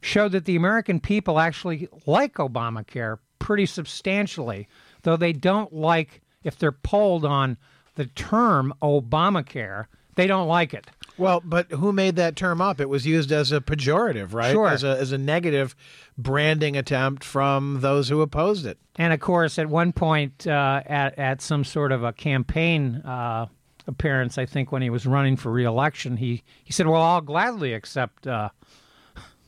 showed 0.00 0.32
that 0.32 0.44
the 0.44 0.56
American 0.56 1.00
people 1.00 1.40
actually 1.40 1.88
like 2.06 2.34
Obamacare 2.34 3.18
pretty 3.40 3.66
substantially, 3.66 4.68
though 5.02 5.16
they 5.16 5.32
don't 5.32 5.72
like, 5.72 6.22
if 6.44 6.56
they're 6.56 6.72
polled 6.72 7.24
on 7.24 7.56
the 7.96 8.06
term 8.06 8.72
Obamacare, 8.80 9.86
they 10.14 10.26
don't 10.26 10.46
like 10.46 10.72
it. 10.72 10.86
Well, 11.18 11.40
but 11.44 11.70
who 11.70 11.92
made 11.92 12.16
that 12.16 12.36
term 12.36 12.60
up? 12.60 12.80
It 12.80 12.88
was 12.88 13.06
used 13.06 13.32
as 13.32 13.52
a 13.52 13.60
pejorative, 13.60 14.34
right? 14.34 14.52
Sure. 14.52 14.68
As 14.68 14.84
a, 14.84 14.98
as 14.98 15.12
a 15.12 15.18
negative 15.18 15.74
branding 16.18 16.76
attempt 16.76 17.24
from 17.24 17.80
those 17.80 18.08
who 18.08 18.20
opposed 18.20 18.66
it. 18.66 18.78
And 18.96 19.12
of 19.12 19.20
course, 19.20 19.58
at 19.58 19.68
one 19.68 19.92
point, 19.92 20.46
uh, 20.46 20.82
at, 20.84 21.18
at 21.18 21.40
some 21.40 21.64
sort 21.64 21.92
of 21.92 22.04
a 22.04 22.12
campaign 22.12 22.96
uh, 22.96 23.46
appearance, 23.86 24.36
I 24.36 24.46
think 24.46 24.72
when 24.72 24.82
he 24.82 24.90
was 24.90 25.06
running 25.06 25.36
for 25.36 25.50
reelection, 25.50 26.18
he, 26.18 26.42
he 26.64 26.72
said, 26.72 26.86
Well, 26.86 27.02
I'll 27.02 27.20
gladly 27.22 27.72
accept 27.72 28.26
uh, 28.26 28.50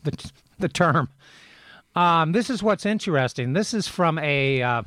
the, 0.04 0.30
the 0.58 0.68
term. 0.68 1.10
Um, 1.94 2.32
this 2.32 2.48
is 2.48 2.62
what's 2.62 2.87
interesting. 2.87 3.52
This 3.52 3.75
is 3.75 3.88
from 3.88 4.18
a. 4.18 4.62
Uh, 4.62 4.82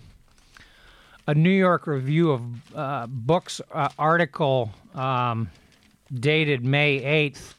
a 1.27 1.35
New 1.35 1.51
York 1.51 1.85
Review 1.85 2.31
of 2.31 2.75
uh, 2.75 3.07
Books 3.07 3.61
uh, 3.71 3.89
article 3.99 4.71
um, 4.95 5.51
dated 6.13 6.65
May 6.65 6.99
8th 7.31 7.53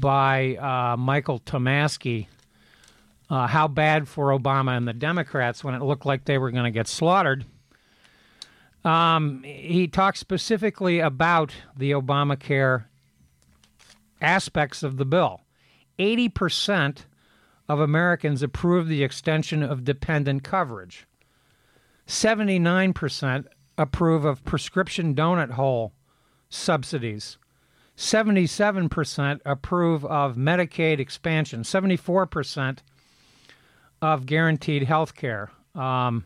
by 0.00 0.56
uh, 0.56 0.96
Michael 0.96 1.40
Tomasky. 1.40 2.26
Uh, 3.30 3.46
how 3.46 3.66
bad 3.66 4.06
for 4.06 4.28
Obama 4.38 4.76
and 4.76 4.86
the 4.86 4.92
Democrats 4.92 5.64
when 5.64 5.74
it 5.74 5.82
looked 5.82 6.04
like 6.04 6.24
they 6.24 6.38
were 6.38 6.50
going 6.50 6.64
to 6.64 6.70
get 6.70 6.86
slaughtered. 6.86 7.44
Um, 8.84 9.42
he 9.44 9.88
talks 9.88 10.20
specifically 10.20 11.00
about 11.00 11.52
the 11.76 11.92
Obamacare 11.92 12.84
aspects 14.20 14.82
of 14.82 14.98
the 14.98 15.06
bill. 15.06 15.40
80% 15.98 17.06
of 17.68 17.80
Americans 17.80 18.42
approve 18.42 18.88
the 18.88 19.02
extension 19.02 19.62
of 19.62 19.84
dependent 19.84 20.44
coverage. 20.44 21.06
79% 22.06 23.46
approve 23.78 24.24
of 24.24 24.44
prescription 24.44 25.14
donut 25.14 25.52
hole 25.52 25.92
subsidies. 26.50 27.38
77% 27.96 29.40
approve 29.44 30.04
of 30.04 30.36
Medicaid 30.36 30.98
expansion, 30.98 31.62
74% 31.62 32.78
of 34.02 34.26
guaranteed 34.26 34.82
health 34.84 35.14
care. 35.14 35.50
Um, 35.74 36.24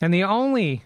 and 0.00 0.12
the 0.12 0.24
only 0.24 0.84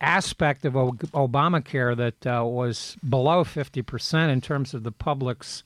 aspect 0.00 0.64
of 0.64 0.76
o- 0.76 0.92
Obamacare 0.92 1.96
that 1.96 2.26
uh, 2.26 2.44
was 2.44 2.96
below 3.06 3.44
50% 3.44 4.28
in 4.30 4.40
terms 4.40 4.74
of 4.74 4.82
the 4.82 4.92
public's 4.92 5.62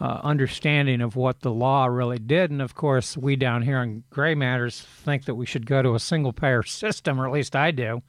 uh, 0.00 0.20
understanding 0.22 1.02
of 1.02 1.14
what 1.14 1.40
the 1.40 1.52
law 1.52 1.84
really 1.84 2.18
did. 2.18 2.50
And 2.50 2.62
of 2.62 2.74
course, 2.74 3.16
we 3.16 3.36
down 3.36 3.62
here 3.62 3.82
in 3.82 4.04
Gray 4.08 4.34
Matters 4.34 4.80
think 4.80 5.26
that 5.26 5.34
we 5.34 5.44
should 5.44 5.66
go 5.66 5.82
to 5.82 5.94
a 5.94 6.00
single 6.00 6.32
payer 6.32 6.62
system, 6.64 7.20
or 7.20 7.26
at 7.26 7.32
least 7.32 7.54
I 7.54 7.70
do. 7.70 8.02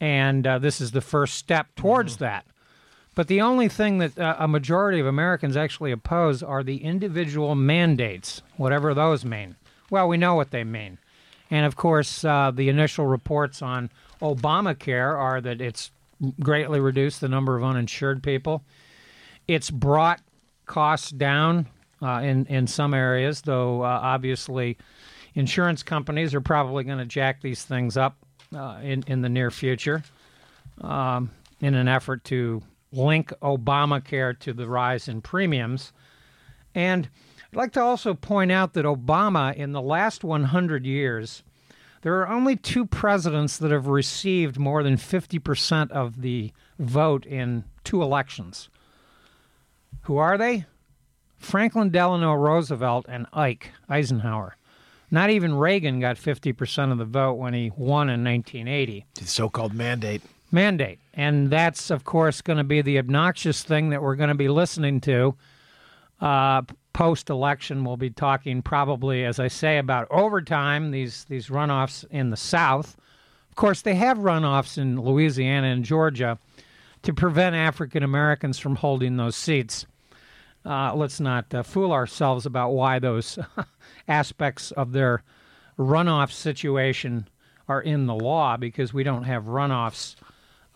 And 0.00 0.46
uh, 0.46 0.58
this 0.58 0.80
is 0.80 0.92
the 0.92 1.00
first 1.00 1.34
step 1.34 1.74
towards 1.74 2.14
mm-hmm. 2.14 2.24
that. 2.24 2.46
But 3.20 3.28
the 3.28 3.42
only 3.42 3.68
thing 3.68 3.98
that 3.98 4.18
uh, 4.18 4.36
a 4.38 4.48
majority 4.48 4.98
of 4.98 5.04
Americans 5.04 5.54
actually 5.54 5.92
oppose 5.92 6.42
are 6.42 6.62
the 6.62 6.82
individual 6.82 7.54
mandates, 7.54 8.40
whatever 8.56 8.94
those 8.94 9.26
mean. 9.26 9.56
Well, 9.90 10.08
we 10.08 10.16
know 10.16 10.36
what 10.36 10.52
they 10.52 10.64
mean. 10.64 10.96
And 11.50 11.66
of 11.66 11.76
course, 11.76 12.24
uh, 12.24 12.50
the 12.50 12.70
initial 12.70 13.06
reports 13.06 13.60
on 13.60 13.90
Obamacare 14.22 15.14
are 15.14 15.38
that 15.42 15.60
it's 15.60 15.90
greatly 16.40 16.80
reduced 16.80 17.20
the 17.20 17.28
number 17.28 17.58
of 17.58 17.62
uninsured 17.62 18.22
people. 18.22 18.64
It's 19.46 19.70
brought 19.70 20.22
costs 20.64 21.10
down 21.10 21.66
uh, 22.00 22.22
in 22.24 22.46
in 22.46 22.66
some 22.66 22.94
areas, 22.94 23.42
though 23.42 23.82
uh, 23.82 24.00
obviously 24.02 24.78
insurance 25.34 25.82
companies 25.82 26.34
are 26.34 26.40
probably 26.40 26.84
going 26.84 26.96
to 26.96 27.04
jack 27.04 27.42
these 27.42 27.64
things 27.64 27.98
up 27.98 28.16
uh, 28.56 28.78
in 28.82 29.04
in 29.06 29.20
the 29.20 29.28
near 29.28 29.50
future 29.50 30.04
um, 30.80 31.30
in 31.60 31.74
an 31.74 31.86
effort 31.86 32.24
to 32.24 32.62
link 32.92 33.32
Obamacare 33.42 34.38
to 34.40 34.52
the 34.52 34.68
rise 34.68 35.08
in 35.08 35.20
premiums. 35.20 35.92
And 36.74 37.08
I'd 37.52 37.56
like 37.56 37.72
to 37.72 37.82
also 37.82 38.14
point 38.14 38.52
out 38.52 38.74
that 38.74 38.84
Obama, 38.84 39.54
in 39.54 39.72
the 39.72 39.82
last 39.82 40.22
100 40.22 40.86
years, 40.86 41.42
there 42.02 42.20
are 42.20 42.28
only 42.28 42.56
two 42.56 42.86
presidents 42.86 43.58
that 43.58 43.70
have 43.70 43.86
received 43.86 44.58
more 44.58 44.82
than 44.82 44.96
50% 44.96 45.90
of 45.90 46.22
the 46.22 46.52
vote 46.78 47.26
in 47.26 47.64
two 47.84 48.02
elections. 48.02 48.68
Who 50.02 50.16
are 50.16 50.38
they? 50.38 50.64
Franklin 51.36 51.90
Delano 51.90 52.34
Roosevelt 52.34 53.06
and 53.08 53.26
Ike 53.32 53.72
Eisenhower. 53.88 54.56
Not 55.10 55.30
even 55.30 55.54
Reagan 55.54 55.98
got 56.00 56.16
50% 56.16 56.92
of 56.92 56.98
the 56.98 57.04
vote 57.04 57.34
when 57.34 57.52
he 57.52 57.70
won 57.76 58.08
in 58.08 58.22
1980. 58.22 59.06
The 59.14 59.24
so-called 59.24 59.74
mandate. 59.74 60.22
Mandate. 60.52 60.98
And 61.14 61.50
that's, 61.50 61.90
of 61.90 62.04
course, 62.04 62.40
going 62.40 62.58
to 62.58 62.64
be 62.64 62.82
the 62.82 62.98
obnoxious 62.98 63.62
thing 63.62 63.90
that 63.90 64.02
we're 64.02 64.16
going 64.16 64.28
to 64.28 64.34
be 64.34 64.48
listening 64.48 65.00
to 65.02 65.36
uh, 66.20 66.62
post 66.92 67.30
election. 67.30 67.84
We'll 67.84 67.96
be 67.96 68.10
talking 68.10 68.62
probably, 68.62 69.24
as 69.24 69.38
I 69.38 69.48
say, 69.48 69.78
about 69.78 70.08
overtime, 70.10 70.90
these, 70.90 71.24
these 71.24 71.48
runoffs 71.48 72.04
in 72.10 72.30
the 72.30 72.36
South. 72.36 72.96
Of 73.48 73.56
course, 73.56 73.82
they 73.82 73.94
have 73.94 74.18
runoffs 74.18 74.78
in 74.78 75.00
Louisiana 75.00 75.68
and 75.68 75.84
Georgia 75.84 76.38
to 77.02 77.14
prevent 77.14 77.56
African 77.56 78.02
Americans 78.02 78.58
from 78.58 78.76
holding 78.76 79.16
those 79.16 79.36
seats. 79.36 79.86
Uh, 80.64 80.94
let's 80.94 81.20
not 81.20 81.52
uh, 81.54 81.62
fool 81.62 81.92
ourselves 81.92 82.44
about 82.44 82.70
why 82.70 82.98
those 82.98 83.38
aspects 84.08 84.70
of 84.72 84.92
their 84.92 85.22
runoff 85.78 86.30
situation 86.30 87.26
are 87.66 87.80
in 87.80 88.06
the 88.06 88.14
law 88.14 88.56
because 88.56 88.92
we 88.92 89.02
don't 89.02 89.22
have 89.22 89.44
runoffs 89.44 90.16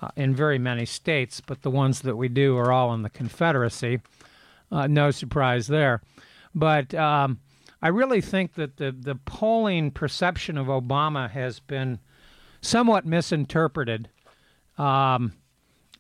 uh, 0.00 0.08
in 0.16 0.34
very 0.34 0.58
many 0.58 0.84
states, 0.84 1.40
but 1.40 1.62
the 1.62 1.70
ones 1.70 2.00
that 2.00 2.16
we 2.16 2.28
do 2.28 2.56
are 2.56 2.72
all 2.72 2.92
in 2.94 3.02
the 3.02 3.10
Confederacy. 3.10 4.00
Uh, 4.70 4.86
no 4.86 5.10
surprise 5.10 5.66
there. 5.66 6.02
But 6.54 6.94
um, 6.94 7.40
I 7.82 7.88
really 7.88 8.20
think 8.20 8.54
that 8.54 8.76
the, 8.76 8.92
the 8.92 9.14
polling 9.14 9.90
perception 9.90 10.56
of 10.56 10.66
Obama 10.66 11.30
has 11.30 11.60
been 11.60 11.98
somewhat 12.60 13.04
misinterpreted. 13.04 14.08
Um, 14.78 15.34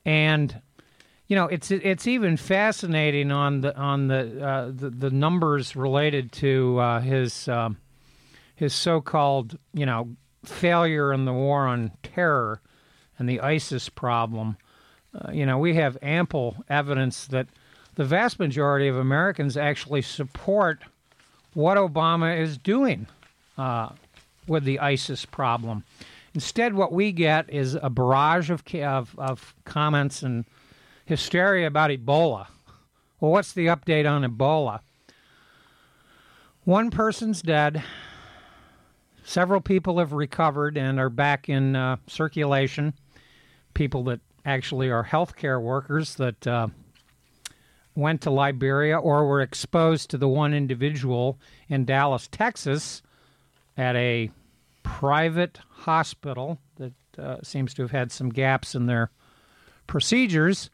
and 0.04 0.60
you 1.26 1.36
know, 1.36 1.46
it's 1.46 1.70
it's 1.70 2.06
even 2.06 2.36
fascinating 2.36 3.32
on 3.32 3.62
the 3.62 3.76
on 3.76 4.08
the 4.08 4.46
uh, 4.46 4.66
the, 4.74 4.90
the, 4.90 5.10
numbers 5.10 5.74
related 5.74 6.32
to 6.32 6.78
uh, 6.78 7.00
his 7.00 7.48
um, 7.48 7.78
his 8.54 8.74
so-called 8.74 9.58
you 9.72 9.86
know 9.86 10.16
failure 10.44 11.12
in 11.12 11.24
the 11.24 11.32
war 11.32 11.66
on 11.66 11.92
terror 12.02 12.60
and 13.18 13.28
the 13.28 13.40
ISIS 13.40 13.88
problem. 13.88 14.56
Uh, 15.14 15.30
you 15.30 15.46
know, 15.46 15.58
we 15.58 15.74
have 15.74 15.96
ample 16.02 16.56
evidence 16.68 17.26
that 17.26 17.46
the 17.94 18.04
vast 18.04 18.38
majority 18.38 18.88
of 18.88 18.96
Americans 18.96 19.56
actually 19.56 20.02
support 20.02 20.82
what 21.54 21.78
Obama 21.78 22.38
is 22.38 22.58
doing 22.58 23.06
uh, 23.56 23.90
with 24.46 24.64
the 24.64 24.80
ISIS 24.80 25.24
problem. 25.24 25.84
Instead, 26.34 26.74
what 26.74 26.92
we 26.92 27.12
get 27.12 27.48
is 27.48 27.76
a 27.80 27.88
barrage 27.88 28.50
of, 28.50 28.64
of, 28.74 29.14
of 29.18 29.54
comments 29.64 30.22
and 30.22 30.44
hysteria 31.06 31.66
about 31.66 31.90
Ebola. 31.90 32.48
Well, 33.20 33.30
what's 33.30 33.52
the 33.52 33.66
update 33.66 34.10
on 34.10 34.24
Ebola? 34.24 34.80
One 36.64 36.90
person's 36.90 37.40
dead. 37.40 37.82
Several 39.22 39.60
people 39.60 39.98
have 40.00 40.12
recovered 40.12 40.76
and 40.76 40.98
are 40.98 41.08
back 41.08 41.48
in 41.48 41.76
uh, 41.76 41.96
circulation. 42.06 42.94
People 43.74 44.04
that 44.04 44.20
actually 44.44 44.90
are 44.90 45.04
healthcare 45.04 45.60
workers 45.60 46.14
that 46.16 46.46
uh, 46.46 46.68
went 47.94 48.20
to 48.22 48.30
Liberia 48.30 48.98
or 48.98 49.26
were 49.26 49.40
exposed 49.40 50.10
to 50.10 50.18
the 50.18 50.28
one 50.28 50.54
individual 50.54 51.38
in 51.68 51.84
Dallas, 51.84 52.28
Texas, 52.30 53.02
at 53.76 53.96
a 53.96 54.30
private 54.82 55.58
hospital 55.68 56.58
that 56.76 56.92
uh, 57.18 57.36
seems 57.42 57.74
to 57.74 57.82
have 57.82 57.90
had 57.90 58.12
some 58.12 58.30
gaps 58.30 58.74
in 58.74 58.86
their 58.86 59.10
procedures. 59.86 60.70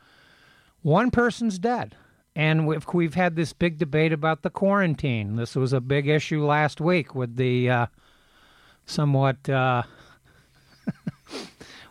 One 0.83 1.11
person's 1.11 1.59
dead. 1.59 1.95
And 2.37 2.67
we've, 2.67 2.87
we've 2.95 3.15
had 3.15 3.35
this 3.35 3.53
big 3.53 3.79
debate 3.79 4.13
about 4.13 4.43
the 4.43 4.51
quarantine. 4.51 5.37
This 5.37 5.57
was 5.57 5.73
a 5.73 5.81
big 5.81 6.09
issue 6.09 6.45
last 6.47 6.81
week 6.81 7.15
with 7.15 7.37
the 7.37 7.69
uh, 7.69 7.87
somewhat 8.87 9.49
uh, 9.49 9.83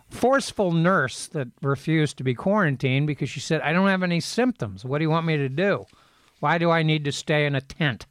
forceful 0.10 0.72
nurse 0.72 1.28
that 1.28 1.48
refused 1.62 2.17
to 2.17 2.24
be 2.24 2.34
quarantined 2.34 3.08
because 3.08 3.30
she 3.30 3.39
said, 3.39 3.62
I 3.62 3.74
don't 3.74 3.88
have 3.88 4.04
any 4.04 4.19
symptoms. 4.19 4.84
What 4.84 5.00
do 5.00 5.04
you 5.04 5.10
want 5.10 5.26
me 5.26 5.38
to 5.38 5.50
do? 5.50 5.86
Why 6.39 6.58
do 6.58 6.72
I 6.72 6.84
need 6.84 7.06
to 7.06 7.12
stay 7.12 7.45
in 7.45 7.56
a 7.56 7.62
tent? 7.62 8.06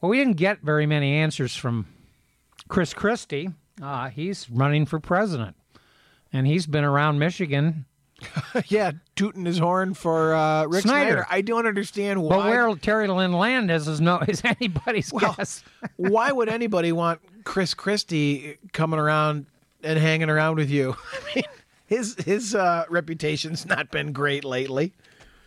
Well, 0.00 0.10
we 0.10 0.18
didn't 0.18 0.36
get 0.36 0.60
very 0.60 0.86
many 0.86 1.14
answers 1.14 1.54
from 1.54 1.86
Chris 2.68 2.92
Christie. 2.92 3.50
Uh, 3.80 4.08
he's 4.08 4.50
running 4.50 4.84
for 4.86 4.98
president, 4.98 5.56
and 6.32 6.46
he's 6.46 6.66
been 6.66 6.84
around 6.84 7.18
Michigan 7.18 7.86
yeah, 8.68 8.92
tooting 9.16 9.44
his 9.44 9.58
horn 9.58 9.94
for 9.94 10.34
uh, 10.34 10.66
Rick 10.66 10.82
Snyder. 10.82 11.10
Snyder. 11.10 11.26
I 11.30 11.40
don't 11.40 11.66
understand 11.66 12.22
why. 12.22 12.36
But 12.36 12.44
where 12.46 12.74
Terry 12.76 13.08
Lynn 13.08 13.32
Land 13.32 13.70
is 13.70 13.88
is 13.88 14.00
no 14.00 14.18
is 14.28 14.42
anybody's 14.44 15.12
well, 15.12 15.34
guess. 15.36 15.62
why 15.96 16.32
would 16.32 16.48
anybody 16.48 16.92
want 16.92 17.20
Chris 17.44 17.74
Christie 17.74 18.58
coming 18.72 19.00
around 19.00 19.46
and 19.82 19.98
hanging 19.98 20.30
around 20.30 20.56
with 20.56 20.70
you? 20.70 20.96
I 21.12 21.34
mean, 21.34 21.44
his 21.86 22.16
his 22.24 22.54
uh, 22.54 22.84
reputation's 22.88 23.66
not 23.66 23.90
been 23.90 24.12
great 24.12 24.44
lately. 24.44 24.92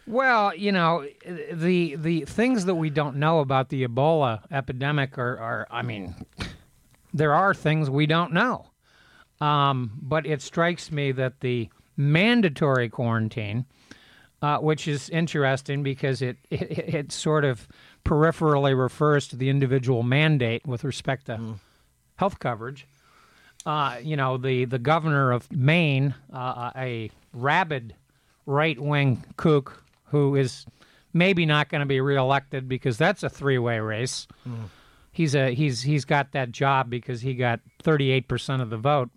Well, 0.07 0.55
you 0.55 0.71
know, 0.71 1.07
the 1.51 1.95
the 1.95 2.25
things 2.25 2.65
that 2.65 2.75
we 2.75 2.89
don't 2.89 3.15
know 3.15 3.39
about 3.39 3.69
the 3.69 3.87
Ebola 3.87 4.41
epidemic 4.51 5.17
are, 5.17 5.37
are 5.39 5.67
I 5.71 5.81
mean, 5.81 6.15
there 7.13 7.33
are 7.33 7.53
things 7.53 7.89
we 7.89 8.05
don't 8.05 8.33
know. 8.33 8.67
Um, 9.41 9.99
but 10.01 10.25
it 10.25 10.41
strikes 10.41 10.91
me 10.91 11.11
that 11.13 11.41
the 11.41 11.69
mandatory 11.97 12.89
quarantine, 12.89 13.65
uh, 14.41 14.59
which 14.59 14.87
is 14.87 15.09
interesting 15.09 15.83
because 15.83 16.21
it, 16.21 16.37
it, 16.49 16.71
it 16.71 17.11
sort 17.11 17.43
of 17.43 17.67
peripherally 18.05 18.77
refers 18.77 19.27
to 19.29 19.35
the 19.35 19.49
individual 19.49 20.03
mandate 20.03 20.65
with 20.65 20.83
respect 20.83 21.25
to 21.25 21.37
mm. 21.37 21.55
health 22.15 22.39
coverage. 22.39 22.87
Uh, 23.65 23.97
you 24.01 24.15
know, 24.15 24.37
the, 24.37 24.65
the 24.65 24.77
governor 24.77 25.31
of 25.31 25.51
Maine, 25.51 26.13
uh, 26.31 26.71
a 26.75 27.09
rabid 27.33 27.95
right 28.45 28.79
wing 28.79 29.23
kook 29.37 29.83
who 30.05 30.35
is 30.35 30.65
maybe 31.13 31.45
not 31.45 31.69
going 31.69 31.79
to 31.79 31.87
be 31.87 31.99
reelected 31.99 32.69
because 32.69 32.97
that's 32.97 33.23
a 33.23 33.29
three 33.29 33.57
way 33.57 33.79
race. 33.79 34.27
Mm. 34.47 34.69
He's 35.11 35.33
a 35.33 35.55
he's 35.55 35.81
he's 35.81 36.05
got 36.05 36.33
that 36.33 36.51
job 36.51 36.89
because 36.89 37.21
he 37.21 37.33
got 37.33 37.61
38% 37.83 38.61
of 38.61 38.69
the 38.69 38.77
vote 38.77 39.09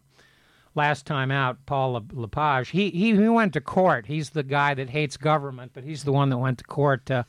last 0.79 1.07
time 1.07 1.31
out, 1.31 1.59
Paul 1.67 2.05
Lepage, 2.13 2.71
he, 2.71 2.91
he, 2.91 3.15
he 3.15 3.29
went 3.29 3.53
to 3.55 3.61
court. 3.61 4.07
He's 4.07 4.31
the 4.31 4.45
guy 4.45 4.75
that 4.75 4.89
hates 4.89 5.17
government, 5.17 5.73
but 5.75 5.85
he's 5.85 6.05
the 6.05 6.13
one 6.13 6.31
that 6.31 6.39
went 6.39 6.59
to 6.59 6.65
court 6.65 7.05
to 7.07 7.27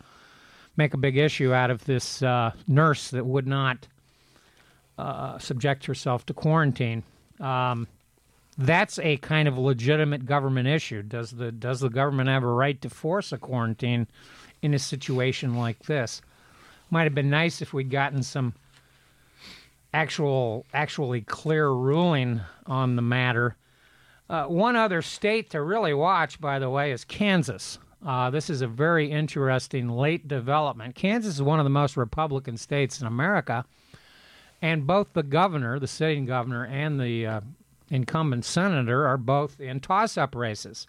make 0.78 0.94
a 0.94 0.98
big 0.98 1.18
issue 1.18 1.52
out 1.52 1.72
of 1.72 1.84
this 1.86 2.22
uh, 2.22 2.52
nurse 2.68 3.10
that 3.10 3.26
would 3.26 3.48
not 3.48 3.88
uh, 5.00 5.40
subject 5.40 5.86
herself 5.86 6.26
to 6.28 6.34
quarantine. 6.34 7.04
Um, 7.40 7.88
that's 8.58 9.00
a 9.00 9.18
kind 9.18 9.48
of 9.48 9.58
legitimate 9.58 10.26
government 10.26 10.68
issue. 10.68 11.02
Does 11.02 11.32
the 11.32 11.52
does 11.52 11.80
the 11.80 11.90
government 11.90 12.30
have 12.30 12.44
a 12.44 12.48
right 12.48 12.80
to 12.82 12.90
force 12.90 13.32
a 13.32 13.38
quarantine 13.38 14.08
in 14.62 14.74
a 14.74 14.80
situation 14.80 15.56
like 15.56 15.84
this? 15.84 16.22
Might 16.90 17.06
have 17.06 17.16
been 17.16 17.30
nice 17.30 17.62
if 17.62 17.74
we'd 17.74 17.90
gotten 17.90 18.24
some 18.24 18.54
actual 19.94 20.66
actually 20.74 21.22
clear 21.22 21.70
ruling 21.70 22.42
on 22.66 22.96
the 22.96 23.02
matter. 23.02 23.56
Uh, 24.30 24.46
one 24.46 24.76
other 24.76 25.02
state 25.02 25.50
to 25.52 25.62
really 25.62 25.94
watch, 25.94 26.40
by 26.40 26.60
the 26.60 26.70
way, 26.70 26.92
is 26.92 27.04
Kansas. 27.04 27.80
Uh, 28.06 28.30
this 28.30 28.50
is 28.50 28.62
a 28.62 28.68
very 28.68 29.10
interesting 29.10 29.90
late 29.90 30.28
development. 30.28 30.96
Kansas 30.96 31.36
is 31.36 31.42
one 31.42 31.60
of 31.60 31.64
the 31.64 31.70
most 31.70 31.98
Republican 31.98 32.58
states 32.58 33.02
in 33.02 33.08
America, 33.08 33.66
and 34.62 34.86
both 34.86 35.14
the 35.14 35.24
governor, 35.24 35.80
the 35.80 35.88
sitting 35.88 36.26
governor, 36.26 36.66
and 36.66 37.00
the 37.00 37.26
uh, 37.26 37.42
incumbent 37.90 38.46
senator 38.46 39.08
are 39.08 39.18
both 39.18 39.60
in 39.60 39.80
toss-up 39.80 40.36
races 40.36 40.88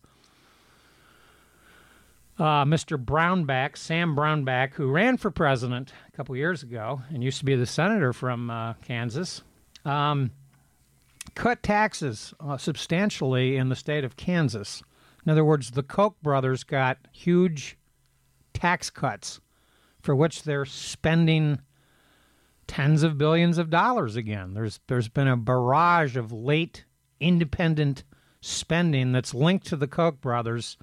uh, 2.40 2.64
Mr. 2.64 3.02
Brownback, 3.02 3.76
Sam 3.76 4.16
Brownback, 4.16 4.72
who 4.74 4.90
ran 4.90 5.18
for 5.18 5.30
president 5.30 5.92
a 6.09 6.16
couple 6.16 6.35
years 6.35 6.62
ago 6.62 7.02
and 7.11 7.22
used 7.22 7.38
to 7.40 7.44
be 7.44 7.54
the 7.54 7.66
senator 7.66 8.14
from 8.14 8.50
uh, 8.50 8.72
Kansas, 8.83 9.42
um, 9.85 10.30
cut 11.35 11.62
taxes 11.62 12.33
uh, 12.40 12.56
substantially 12.56 13.56
in 13.56 13.68
the 13.68 13.76
state 13.76 14.04
of 14.04 14.16
Kansas. 14.16 14.83
In 15.26 15.30
other 15.30 15.44
words, 15.44 15.72
the 15.72 15.83
Koch 15.83 16.14
brothers 16.22 16.64
got 16.64 16.96
huge 17.12 17.76
tax 18.54 18.88
cuts 18.88 19.40
for 20.00 20.16
which 20.16 20.44
they're 20.44 20.64
spending 20.64 21.61
tens 22.70 23.02
of 23.02 23.18
billions 23.18 23.59
of 23.59 23.68
dollars 23.68 24.14
again. 24.14 24.54
There's 24.54 24.78
there's 24.87 25.09
been 25.09 25.26
a 25.26 25.37
barrage 25.37 26.16
of 26.16 26.30
late 26.30 26.85
independent 27.18 28.04
spending 28.40 29.11
that's 29.11 29.35
linked 29.35 29.66
to 29.66 29.76
the 29.76 29.88
Koch 29.88 30.20
brothers, 30.20 30.78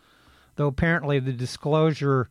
though 0.58 0.68
apparently 0.68 1.20
the 1.20 1.32
disclosure 1.32 2.28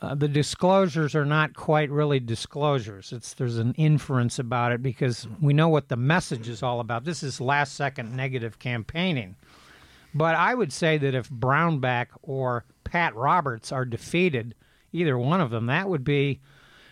uh, 0.00 0.16
the 0.16 0.26
disclosures 0.26 1.14
are 1.14 1.24
not 1.24 1.54
quite 1.54 1.88
really 1.88 2.18
disclosures. 2.18 3.12
It's 3.12 3.34
there's 3.34 3.58
an 3.58 3.74
inference 3.74 4.40
about 4.40 4.72
it 4.72 4.82
because 4.82 5.28
we 5.40 5.52
know 5.52 5.68
what 5.68 5.88
the 5.88 5.96
message 5.96 6.48
is 6.48 6.60
all 6.60 6.80
about. 6.80 7.04
This 7.04 7.22
is 7.22 7.40
last 7.40 7.76
second 7.76 8.16
negative 8.16 8.58
campaigning. 8.58 9.36
But 10.12 10.34
I 10.34 10.52
would 10.52 10.72
say 10.72 10.98
that 10.98 11.14
if 11.14 11.30
Brownback 11.30 12.08
or 12.22 12.64
Pat 12.82 13.14
Roberts 13.14 13.70
are 13.70 13.84
defeated, 13.84 14.56
either 14.92 15.16
one 15.16 15.40
of 15.40 15.50
them, 15.50 15.66
that 15.66 15.88
would 15.88 16.02
be 16.02 16.40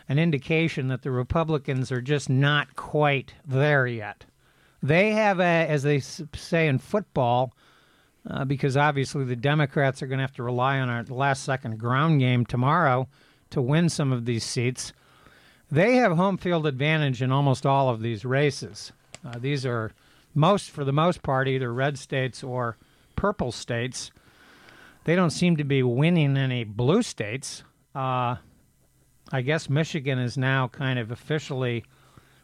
an 0.08 0.18
indication 0.18 0.88
that 0.88 1.02
the 1.02 1.10
Republicans 1.10 1.92
are 1.92 2.00
just 2.00 2.28
not 2.28 2.76
quite 2.76 3.34
there 3.46 3.86
yet. 3.86 4.24
They 4.82 5.12
have, 5.12 5.38
a, 5.38 5.66
as 5.68 5.82
they 5.84 6.00
say 6.00 6.66
in 6.66 6.78
football, 6.78 7.52
uh, 8.28 8.44
because 8.44 8.76
obviously 8.76 9.24
the 9.24 9.36
Democrats 9.36 10.02
are 10.02 10.06
going 10.06 10.18
to 10.18 10.24
have 10.24 10.34
to 10.34 10.42
rely 10.42 10.78
on 10.78 10.88
our 10.88 11.04
last 11.04 11.44
second 11.44 11.78
ground 11.78 12.20
game 12.20 12.44
tomorrow 12.44 13.08
to 13.50 13.60
win 13.60 13.88
some 13.88 14.12
of 14.12 14.24
these 14.24 14.44
seats. 14.44 14.92
They 15.70 15.96
have 15.96 16.16
home 16.16 16.36
field 16.36 16.66
advantage 16.66 17.22
in 17.22 17.32
almost 17.32 17.64
all 17.64 17.88
of 17.88 18.00
these 18.00 18.24
races. 18.24 18.92
Uh, 19.24 19.38
these 19.38 19.64
are 19.64 19.92
most, 20.34 20.70
for 20.70 20.84
the 20.84 20.92
most 20.92 21.22
part, 21.22 21.48
either 21.48 21.72
red 21.72 21.98
states 21.98 22.42
or 22.42 22.76
purple 23.16 23.52
states. 23.52 24.10
They 25.04 25.16
don't 25.16 25.30
seem 25.30 25.56
to 25.56 25.64
be 25.64 25.82
winning 25.82 26.36
any 26.36 26.64
blue 26.64 27.02
states. 27.02 27.64
Uh, 27.94 28.36
I 29.32 29.40
guess 29.40 29.70
Michigan 29.70 30.18
is 30.18 30.36
now 30.36 30.68
kind 30.68 30.98
of 30.98 31.10
officially 31.10 31.84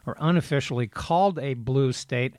or 0.05 0.17
unofficially 0.19 0.87
called 0.87 1.37
a 1.37 1.53
blue 1.53 1.93
state. 1.93 2.35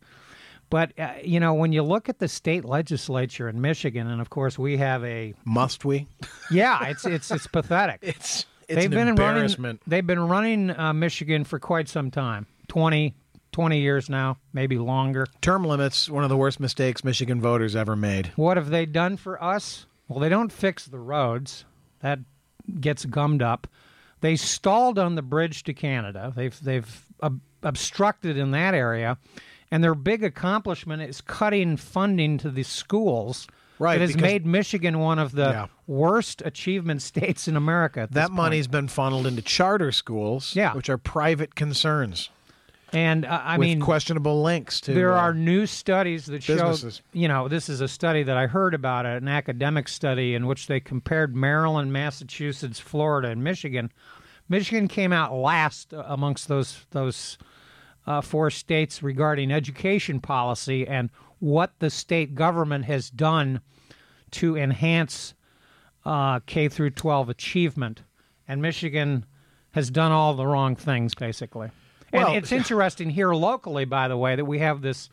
But 0.69 0.93
uh, 0.99 1.15
you 1.25 1.41
know, 1.41 1.55
when 1.55 1.73
you 1.73 1.83
look 1.83 2.09
at 2.09 2.19
the 2.19 2.29
state 2.29 2.65
legislature 2.65 3.49
in 3.49 3.61
Michigan, 3.61 4.09
and 4.09 4.21
of 4.21 4.31
course 4.31 4.59
we 4.59 4.77
have 4.77 5.05
a 5.05 5.35
must 5.45 5.85
we? 5.85 6.07
Yeah, 6.51 6.87
it's 6.87 7.07
it's 7.07 7.31
it's 7.31 7.47
pathetic. 7.53 8.01
It's 8.03 8.47
it's 8.69 8.77
they've 8.77 8.91
been 8.91 9.09
embarrassment. 9.09 9.81
Running, 9.81 9.81
they've 9.87 10.07
been 10.07 10.29
running 10.29 10.71
uh, 10.71 10.93
Michigan 10.93 11.45
for 11.45 11.59
quite 11.59 11.89
some 11.89 12.11
time 12.11 12.47
20, 12.69 13.15
20 13.51 13.81
years 13.81 14.09
now, 14.09 14.37
maybe 14.53 14.79
longer. 14.79 15.27
Term 15.41 15.65
limits, 15.65 16.09
one 16.09 16.23
of 16.23 16.31
the 16.31 16.37
worst 16.37 16.61
mistakes 16.61 17.03
Michigan 17.03 17.41
voters 17.41 17.75
ever 17.75 17.97
made. 17.97 18.31
What 18.37 18.57
have 18.57 18.71
they 18.71 18.87
done 18.87 19.17
for 19.17 19.43
us? 19.43 19.87
Well, 20.07 20.21
they 20.21 20.29
don't 20.29 20.53
fix 20.53 20.87
the 20.87 21.01
roads. 21.01 21.65
That 22.01 22.21
gets 22.81 23.05
gummed 23.05 23.43
up. 23.43 23.67
They 24.21 24.37
stalled 24.37 24.99
on 24.99 25.15
the 25.15 25.23
bridge 25.23 25.63
to 25.65 25.73
Canada. 25.75 26.33
They've 26.35 26.59
they've 26.63 27.05
ob- 27.23 27.41
obstructed 27.63 28.37
in 28.37 28.51
that 28.53 28.75
area 28.75 29.19
and 29.71 29.85
their 29.85 29.95
big 29.95 30.25
accomplishment 30.25 31.03
is 31.03 31.21
cutting 31.21 31.77
funding 31.77 32.39
to 32.39 32.51
the 32.51 32.63
schools. 32.63 33.47
Right, 33.79 33.99
that 33.99 34.09
has 34.11 34.17
made 34.17 34.45
Michigan 34.45 34.99
one 34.99 35.19
of 35.19 35.33
the 35.33 35.43
Yeah. 35.51 35.67
worst 35.87 36.43
achievement 36.45 37.01
states 37.13 37.49
in 37.49 37.57
America. 37.57 38.09
That 38.11 38.31
money's 38.31 38.67
been 38.67 38.89
funneled 38.89 39.27
into 39.27 39.41
charter 39.41 39.91
schools, 39.91 40.55
Yeah. 40.55 40.75
which 40.75 40.91
are 40.91 40.99
private 40.99 41.55
concerns 41.55 42.29
and 42.93 43.25
uh, 43.25 43.41
I 43.45 43.59
with 43.59 43.69
mean, 43.69 43.81
questionable 43.81 44.43
links 44.43 44.81
to. 44.83 44.95
there 44.95 45.13
uh, 45.13 45.21
are 45.21 45.35
new 45.35 45.67
studies 45.67 46.27
that 46.27 46.43
show. 46.43 46.57
businesses. 46.57 47.03
You 47.13 47.29
know, 47.29 47.49
this 47.49 47.69
is 47.69 47.81
a 47.81 47.89
study 47.89 48.23
that 48.23 48.37
I 48.37 48.47
heard 48.47 48.75
about, 48.75 49.07
an 49.07 49.29
academic 49.29 49.89
study 49.89 50.35
in 50.35 50.47
which 50.47 50.67
they 50.67 50.81
compared 50.81 51.35
Maryland, 51.35 51.93
Massachusetts, 51.93 52.81
Florida, 52.81 53.29
and 53.29 53.45
Michigan. 53.45 53.93
Michigan 54.49 54.89
came 54.89 55.13
out 55.13 55.33
last 55.33 55.93
amongst 55.93 56.49
those 56.49 56.87
those 56.91 57.39
uh, 58.07 58.21
four 58.21 58.51
states 58.51 59.03
regarding 59.03 59.53
education 59.53 60.21
policy 60.21 60.87
and 60.87 61.11
what 61.39 61.73
the 61.79 61.91
state 61.91 62.35
government 62.35 62.85
has 62.85 63.11
done 63.11 63.61
to 64.33 64.57
enhance 64.57 65.35
uh, 66.05 66.41
K 66.41 66.69
through 66.69 66.91
12 66.91 67.29
achievement, 67.29 68.03
and 68.49 68.61
Michigan 68.61 69.27
has 69.73 69.91
done 69.91 70.13
all 70.13 70.35
the 70.35 70.47
wrong 70.47 70.75
things 70.75 71.15
basically. 71.15 71.71
And 72.13 72.25
Well- 72.25 72.35
it's 72.35 72.53
interesting 72.53 73.11
here 73.11 73.33
locally, 73.33 73.85
by 73.85 74.09
the 74.09 74.17
way, 74.17 74.37
that 74.37 74.45
we 74.45 74.59
have 74.59 74.83
this 74.83 75.09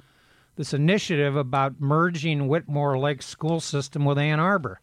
this 0.55 0.73
initiative 0.73 1.35
about 1.35 1.79
merging 1.79 2.47
Whitmore 2.47 2.97
Lake 2.97 3.21
school 3.21 3.59
system 3.59 4.05
with 4.05 4.17
Ann 4.17 4.39
Arbor. 4.39 4.79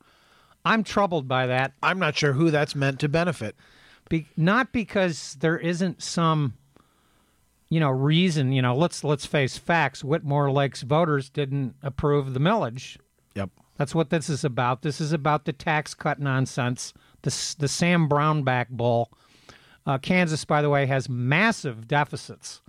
I'm 0.64 0.84
troubled 0.84 1.26
by 1.26 1.48
that. 1.48 1.72
I'm 1.82 1.98
not 1.98 2.16
sure 2.16 2.34
who 2.34 2.52
that's 2.52 2.76
meant 2.76 3.00
to 3.00 3.08
benefit. 3.08 3.56
Be, 4.08 4.28
not 4.36 4.70
because 4.72 5.36
there 5.40 5.58
isn't 5.58 6.00
some 6.00 6.54
you 7.70 7.80
know 7.80 7.90
reason 7.90 8.52
you 8.52 8.62
know 8.62 8.76
let's 8.76 9.02
let's 9.02 9.24
face 9.26 9.56
facts 9.58 10.04
whitmore 10.04 10.50
lake's 10.52 10.82
voters 10.82 11.28
didn't 11.30 11.74
approve 11.82 12.34
the 12.34 12.38
millage 12.38 12.98
Yep. 13.34 13.48
that's 13.78 13.94
what 13.94 14.10
this 14.10 14.28
is 14.28 14.44
about 14.44 14.82
this 14.82 15.00
is 15.00 15.12
about 15.12 15.46
the 15.46 15.52
tax 15.54 15.94
cut 15.94 16.20
nonsense 16.20 16.92
the, 17.22 17.30
the 17.58 17.66
sam 17.66 18.06
brownback 18.08 18.68
bull 18.68 19.10
uh, 19.86 19.98
kansas 19.98 20.44
by 20.44 20.62
the 20.62 20.70
way 20.70 20.86
has 20.86 21.08
massive 21.08 21.86
deficits. 21.88 22.60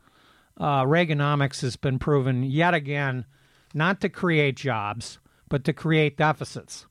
Uh, 0.57 0.83
reaganomics 0.83 1.61
has 1.61 1.75
been 1.75 1.99
proven 1.99 2.43
yet 2.43 2.73
again 2.73 3.25
not 3.73 3.99
to 4.01 4.09
create 4.09 4.55
jobs 4.55 5.19
but 5.49 5.63
to 5.63 5.73
create 5.73 6.17
deficits 6.17 6.85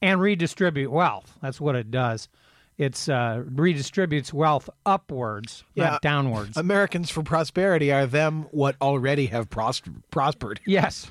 and 0.00 0.20
redistribute 0.20 0.90
wealth. 0.90 1.36
That's 1.42 1.60
what 1.60 1.74
it 1.74 1.90
does. 1.90 2.28
It's 2.76 3.08
uh, 3.08 3.42
redistributes 3.52 4.32
wealth 4.32 4.70
upwards 4.86 5.64
not 5.74 6.00
downwards. 6.00 6.56
Americans 6.56 7.10
for 7.10 7.24
Prosperity 7.24 7.92
are 7.92 8.06
them 8.06 8.46
what 8.52 8.76
already 8.80 9.26
have 9.26 9.50
pros- 9.50 9.82
prospered. 10.12 10.60
Yes. 10.64 11.10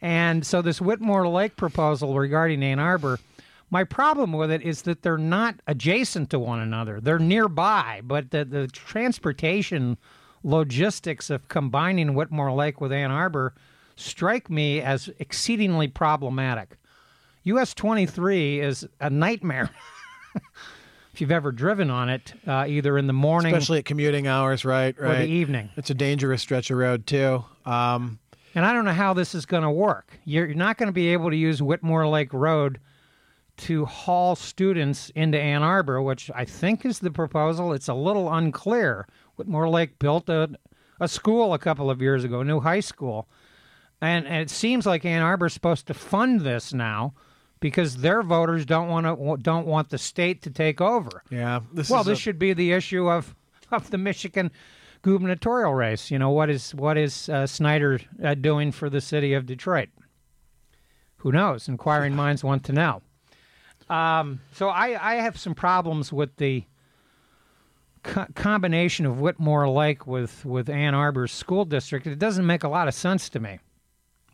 And 0.00 0.46
so 0.46 0.62
this 0.62 0.80
Whitmore 0.80 1.28
Lake 1.28 1.56
proposal 1.56 2.16
regarding 2.16 2.62
Ann 2.62 2.78
Arbor, 2.78 3.18
my 3.70 3.84
problem 3.84 4.32
with 4.32 4.50
it 4.50 4.62
is 4.62 4.82
that 4.82 5.02
they're 5.02 5.16
not 5.16 5.56
adjacent 5.66 6.30
to 6.30 6.38
one 6.38 6.58
another. 6.58 7.00
They're 7.00 7.18
nearby, 7.18 8.00
but 8.04 8.30
the, 8.30 8.44
the 8.44 8.66
transportation 8.68 9.96
logistics 10.42 11.30
of 11.30 11.48
combining 11.48 12.14
Whitmore 12.14 12.52
Lake 12.52 12.80
with 12.80 12.92
Ann 12.92 13.10
Arbor 13.10 13.54
strike 13.96 14.50
me 14.50 14.80
as 14.80 15.10
exceedingly 15.18 15.86
problematic. 15.88 16.76
US 17.44 17.74
23 17.74 18.60
is 18.60 18.88
a 19.00 19.10
nightmare. 19.10 19.70
if 21.12 21.20
you've 21.20 21.30
ever 21.30 21.52
driven 21.52 21.90
on 21.90 22.08
it, 22.08 22.32
uh, 22.46 22.64
either 22.66 22.98
in 22.98 23.06
the 23.06 23.12
morning 23.12 23.54
Especially 23.54 23.78
at 23.78 23.84
commuting 23.84 24.26
hours, 24.26 24.64
right? 24.64 24.98
right, 24.98 25.10
or 25.10 25.18
the 25.18 25.26
evening. 25.26 25.70
It's 25.76 25.90
a 25.90 25.94
dangerous 25.94 26.42
stretch 26.42 26.70
of 26.70 26.78
road 26.78 27.06
too. 27.06 27.44
Um, 27.66 28.18
And 28.54 28.64
I 28.64 28.72
don't 28.72 28.84
know 28.84 28.92
how 28.92 29.14
this 29.14 29.34
is 29.34 29.46
going 29.46 29.62
to 29.62 29.70
work. 29.70 30.18
You're 30.24 30.46
you're 30.46 30.56
not 30.56 30.76
going 30.76 30.88
to 30.88 30.92
be 30.92 31.08
able 31.08 31.30
to 31.30 31.36
use 31.36 31.62
Whitmore 31.62 32.06
Lake 32.08 32.32
Road 32.32 32.80
to 33.60 33.84
haul 33.84 34.34
students 34.36 35.10
into 35.14 35.38
Ann 35.38 35.62
Arbor, 35.62 36.00
which 36.02 36.30
I 36.34 36.44
think 36.44 36.84
is 36.84 36.98
the 37.00 37.10
proposal. 37.10 37.72
It's 37.72 37.88
a 37.88 37.94
little 37.94 38.32
unclear. 38.32 39.06
Whitmore 39.36 39.68
Lake 39.68 39.98
built 39.98 40.28
a, 40.28 40.50
a 41.00 41.08
school 41.08 41.54
a 41.54 41.58
couple 41.58 41.90
of 41.90 42.00
years 42.02 42.24
ago, 42.24 42.40
a 42.40 42.44
new 42.44 42.60
high 42.60 42.80
school. 42.80 43.28
And, 44.00 44.26
and 44.26 44.36
it 44.42 44.50
seems 44.50 44.86
like 44.86 45.04
Ann 45.04 45.22
Arbor's 45.22 45.52
supposed 45.52 45.86
to 45.88 45.94
fund 45.94 46.40
this 46.40 46.72
now 46.72 47.14
because 47.60 47.98
their 47.98 48.22
voters 48.22 48.64
don't 48.64 48.88
want 48.88 49.04
to 49.06 49.42
don't 49.42 49.66
want 49.66 49.90
the 49.90 49.98
state 49.98 50.40
to 50.42 50.50
take 50.50 50.80
over. 50.80 51.22
yeah. 51.30 51.60
This 51.72 51.90
Well, 51.90 52.00
is 52.00 52.06
this 52.06 52.18
a- 52.18 52.22
should 52.22 52.38
be 52.38 52.52
the 52.54 52.72
issue 52.72 53.10
of 53.10 53.34
of 53.70 53.90
the 53.90 53.98
Michigan 53.98 54.50
gubernatorial 55.02 55.74
race. 55.74 56.10
You 56.10 56.18
know, 56.18 56.30
what 56.30 56.48
is 56.48 56.74
what 56.74 56.96
is 56.96 57.28
uh, 57.28 57.46
Snyder 57.46 58.00
uh, 58.24 58.34
doing 58.34 58.72
for 58.72 58.88
the 58.88 59.00
city 59.02 59.34
of 59.34 59.44
Detroit? 59.44 59.90
Who 61.18 61.32
knows? 61.32 61.68
Inquiring 61.68 62.16
minds 62.24 62.42
want 62.42 62.64
to 62.64 62.72
know. 62.72 63.02
Um, 63.90 64.40
so 64.52 64.68
I, 64.68 65.14
I 65.14 65.14
have 65.16 65.36
some 65.36 65.54
problems 65.54 66.12
with 66.12 66.36
the 66.36 66.64
co- 68.04 68.26
combination 68.34 69.04
of 69.04 69.20
Whitmore 69.20 69.68
Lake 69.68 70.06
with 70.06 70.44
with 70.44 70.70
Ann 70.70 70.94
Arbor's 70.94 71.32
school 71.32 71.64
district. 71.64 72.06
It 72.06 72.18
doesn't 72.18 72.46
make 72.46 72.62
a 72.62 72.68
lot 72.68 72.88
of 72.88 72.94
sense 72.94 73.28
to 73.30 73.40
me. 73.40 73.58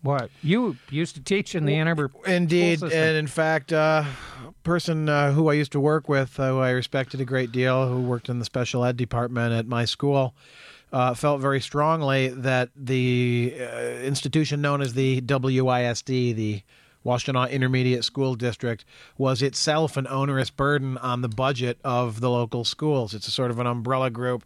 What 0.03 0.31
you 0.43 0.77
used 0.91 1.17
to 1.17 1.23
teach 1.23 1.55
in 1.55 1.65
the 1.65 1.75
Ann 1.75 1.89
Arbor 1.89 2.11
Indeed, 2.27 2.83
and 2.83 3.17
in 3.17 3.27
fact, 3.27 3.73
uh, 3.73 4.05
a 4.47 4.53
person 4.63 5.09
uh, 5.09 5.33
who 5.33 5.49
I 5.49 5.55
used 5.55 5.73
to 5.73 5.81
work 5.81 6.09
with, 6.09 6.39
uh, 6.39 6.51
who 6.51 6.59
I 6.61 6.71
respected 6.71 7.21
a 7.21 7.25
great 7.25 7.51
deal, 7.51 7.89
who 7.89 8.03
worked 8.03 8.29
in 8.29 8.39
the 8.39 8.45
special 8.45 8.85
ed 8.85 8.99
department 8.99 9.55
at 9.55 9.67
my 9.67 9.87
school, 9.87 10.35
uh, 10.93 11.15
felt 11.15 11.41
very 11.41 11.61
strongly 11.61 12.29
that 12.29 12.69
the 12.77 13.55
uh, 13.59 13.65
institution 14.05 14.61
known 14.61 14.83
as 14.83 14.93
the 14.93 15.23
WISD, 15.23 16.37
the 16.37 16.63
Washtenaw 17.07 17.51
Intermediate 17.51 18.05
School 18.05 18.35
District, 18.35 18.85
was 19.17 19.41
itself 19.41 19.97
an 19.97 20.07
onerous 20.09 20.51
burden 20.51 20.99
on 20.99 21.23
the 21.23 21.29
budget 21.29 21.79
of 21.85 22.21
the 22.21 22.29
local 22.29 22.65
schools. 22.65 23.15
It's 23.15 23.29
a 23.29 23.31
sort 23.31 23.51
of 23.53 23.61
an 23.61 23.67
umbrella 23.67 24.11
group 24.11 24.45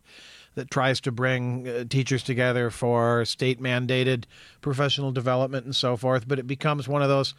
that 0.54 0.70
tries 0.70 1.00
to 1.00 1.12
bring 1.12 1.66
uh, 1.66 1.84
teachers 1.88 2.22
together 2.22 2.70
for 2.70 3.24
state 3.24 3.62
mandated 3.62 4.24
professional 4.60 5.10
development 5.10 5.64
and 5.64 5.74
so 5.74 5.96
forth, 5.96 6.28
but 6.28 6.38
it 6.38 6.46
becomes 6.46 6.86
one 6.86 7.02
of 7.02 7.08
those 7.08 7.34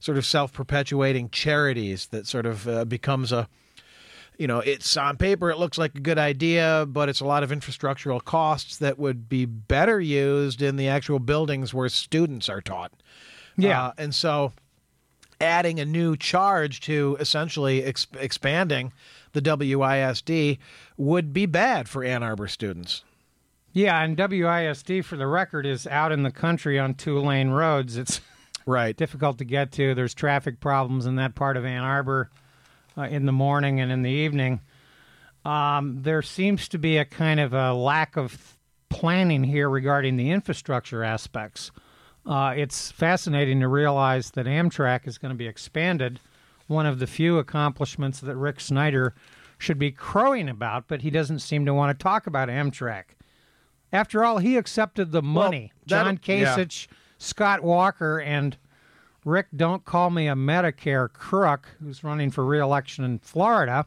sort 0.00 0.16
of 0.16 0.24
self 0.24 0.52
perpetuating 0.52 1.28
charities 1.30 2.06
that 2.06 2.26
sort 2.26 2.46
of 2.46 2.66
uh, 2.66 2.84
becomes 2.84 3.30
a 3.30 3.48
you 4.38 4.46
know, 4.46 4.60
it's 4.60 4.96
on 4.96 5.18
paper, 5.18 5.50
it 5.50 5.58
looks 5.58 5.78
like 5.78 5.94
a 5.94 6.00
good 6.00 6.18
idea, 6.18 6.86
but 6.88 7.08
it's 7.08 7.20
a 7.20 7.24
lot 7.24 7.42
of 7.42 7.50
infrastructural 7.50 8.24
costs 8.24 8.78
that 8.78 8.98
would 8.98 9.28
be 9.28 9.44
better 9.44 10.00
used 10.00 10.62
in 10.62 10.76
the 10.76 10.88
actual 10.88 11.18
buildings 11.18 11.74
where 11.74 11.88
students 11.88 12.48
are 12.48 12.62
taught. 12.62 12.92
Yeah. 13.56 13.86
Uh, 13.86 13.92
and 13.98 14.14
so 14.14 14.52
adding 15.40 15.80
a 15.80 15.84
new 15.84 16.16
charge 16.16 16.80
to 16.82 17.16
essentially 17.20 17.82
ex- 17.84 18.06
expanding 18.18 18.92
the 19.32 19.40
WISD 19.42 20.58
would 20.96 21.32
be 21.32 21.46
bad 21.46 21.88
for 21.88 22.04
Ann 22.04 22.22
Arbor 22.22 22.48
students. 22.48 23.02
Yeah, 23.72 24.02
and 24.02 24.16
WISD, 24.16 25.02
for 25.04 25.16
the 25.16 25.26
record, 25.26 25.64
is 25.64 25.86
out 25.86 26.12
in 26.12 26.22
the 26.22 26.30
country 26.30 26.78
on 26.78 26.94
two 26.94 27.18
lane 27.18 27.50
roads. 27.50 27.96
It's 27.96 28.20
Right. 28.66 28.96
difficult 28.96 29.38
to 29.38 29.44
get 29.44 29.72
to. 29.72 29.94
There's 29.94 30.14
traffic 30.14 30.60
problems 30.60 31.06
in 31.06 31.16
that 31.16 31.34
part 31.34 31.56
of 31.56 31.64
Ann 31.64 31.82
Arbor 31.82 32.30
uh, 32.96 33.02
in 33.02 33.26
the 33.26 33.32
morning 33.32 33.80
and 33.80 33.90
in 33.90 34.02
the 34.02 34.10
evening. 34.10 34.60
Um, 35.44 36.02
there 36.02 36.22
seems 36.22 36.68
to 36.68 36.78
be 36.78 36.98
a 36.98 37.04
kind 37.04 37.40
of 37.40 37.52
a 37.52 37.72
lack 37.74 38.16
of 38.16 38.56
planning 38.88 39.42
here 39.42 39.68
regarding 39.68 40.16
the 40.16 40.30
infrastructure 40.30 41.02
aspects. 41.02 41.72
Uh, 42.24 42.54
it's 42.56 42.90
fascinating 42.92 43.60
to 43.60 43.68
realize 43.68 44.30
that 44.32 44.46
Amtrak 44.46 45.06
is 45.08 45.18
going 45.18 45.30
to 45.32 45.36
be 45.38 45.46
expanded, 45.48 46.20
one 46.68 46.86
of 46.86 46.98
the 47.00 47.06
few 47.06 47.38
accomplishments 47.38 48.20
that 48.20 48.36
Rick 48.36 48.60
Snyder 48.60 49.14
should 49.58 49.78
be 49.78 49.90
crowing 49.90 50.48
about, 50.48 50.84
but 50.88 51.02
he 51.02 51.10
doesn't 51.10 51.40
seem 51.40 51.66
to 51.66 51.74
want 51.74 51.96
to 51.98 52.02
talk 52.02 52.26
about 52.26 52.48
Amtrak. 52.48 53.04
After 53.92 54.24
all, 54.24 54.38
he 54.38 54.56
accepted 54.56 55.10
the 55.12 55.22
money. 55.22 55.72
that'll- 55.86 56.12
John 56.12 56.18
Kasich, 56.18 56.86
Scott 57.18 57.62
Walker, 57.62 58.18
and 58.20 58.56
Rick, 59.24 59.48
don't 59.54 59.84
call 59.84 60.10
me 60.10 60.28
a 60.28 60.34
Medicare 60.34 61.12
crook, 61.12 61.68
who's 61.80 62.02
running 62.02 62.30
for 62.30 62.44
reelection 62.44 63.04
in 63.04 63.18
Florida, 63.18 63.86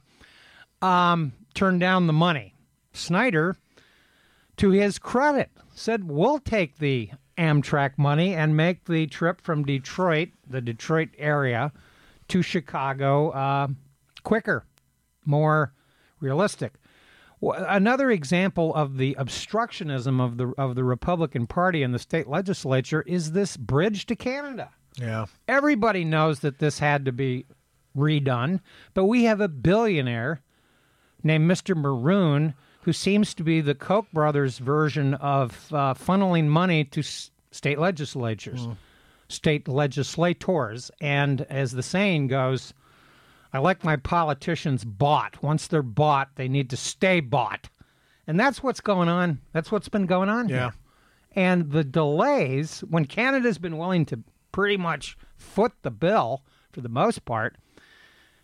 um, 0.82 1.34
turned 1.54 1.80
down 1.80 2.08
the 2.08 2.14
money. 2.14 2.54
Snyder, 2.94 3.58
to 4.58 4.70
his 4.72 5.00
credit, 5.00 5.50
said, 5.74 6.06
We'll 6.10 6.40
take 6.40 6.78
the 6.78 7.12
Amtrak 7.38 7.98
money 7.98 8.34
and 8.34 8.56
make 8.56 8.86
the 8.86 9.08
trip 9.08 9.42
from 9.42 9.64
Detroit, 9.64 10.30
the 10.48 10.62
Detroit 10.62 11.10
area, 11.18 11.72
to 12.30 12.42
Chicago 12.42 13.30
uh, 13.30 13.68
quicker, 14.24 14.66
more 15.26 15.74
realistic. 16.20 16.74
Another 17.42 18.10
example 18.10 18.74
of 18.74 18.98
the 18.98 19.16
obstructionism 19.20 20.22
of 20.22 20.38
the 20.38 20.54
of 20.58 20.76
the 20.76 20.84
Republican 20.84 21.46
Party 21.46 21.84
in 21.84 21.92
the 21.92 22.00
state 22.00 22.28
legislature 22.28 23.04
is 23.06 23.34
this 23.34 23.58
bridge 23.58 24.06
to 24.08 24.16
Canada. 24.16 24.72
Yeah. 24.98 25.26
Everybody 25.48 26.06
knows 26.06 26.40
that 26.40 26.60
this 26.60 26.80
had 26.80 27.06
to 27.06 27.12
be 27.12 27.46
redone, 27.96 28.62
but 28.94 29.06
we 29.06 29.26
have 29.26 29.42
a 29.42 29.48
billionaire 29.48 30.42
named 31.24 31.50
Mr. 31.50 31.76
Moroun 31.76 32.54
who 32.86 32.94
seems 32.94 33.34
to 33.34 33.44
be 33.44 33.62
the 33.62 33.74
Koch 33.76 34.06
brothers 34.14 34.60
version 34.60 35.16
of 35.16 35.68
uh, 35.74 35.96
funneling 35.96 36.46
money 36.46 36.84
to 36.86 37.00
s- 37.00 37.32
state 37.52 37.80
legislatures, 37.80 38.68
state 39.28 39.68
legislators. 39.68 40.92
And 41.02 41.42
as 41.50 41.72
the 41.72 41.82
saying 41.84 42.28
goes, 42.28 42.76
I 43.52 43.58
like 43.58 43.84
my 43.84 43.96
politicians 43.96 44.86
bought. 44.86 45.42
Once 45.42 45.66
they're 45.66 45.82
bought, 45.82 46.36
they 46.36 46.48
need 46.48 46.70
to 46.70 46.78
stay 46.78 47.22
bought. 47.22 47.70
And 48.28 48.40
that's 48.40 48.62
what's 48.62 48.82
going 48.82 49.10
on. 49.10 49.40
That's 49.52 49.72
what's 49.72 49.90
been 49.90 50.06
going 50.06 50.30
on 50.30 50.48
Yeah. 50.50 50.56
here. 50.56 50.74
And 51.32 51.72
the 51.72 51.84
delays, 51.84 52.82
when 52.82 53.06
Canada's 53.06 53.58
been 53.58 53.78
willing 53.80 54.06
to 54.06 54.20
pretty 54.52 54.78
much 54.78 55.18
foot 55.38 55.74
the 55.82 55.92
bill 55.92 56.44
for 56.72 56.82
the 56.82 56.90
most 56.90 57.26
part, 57.26 57.56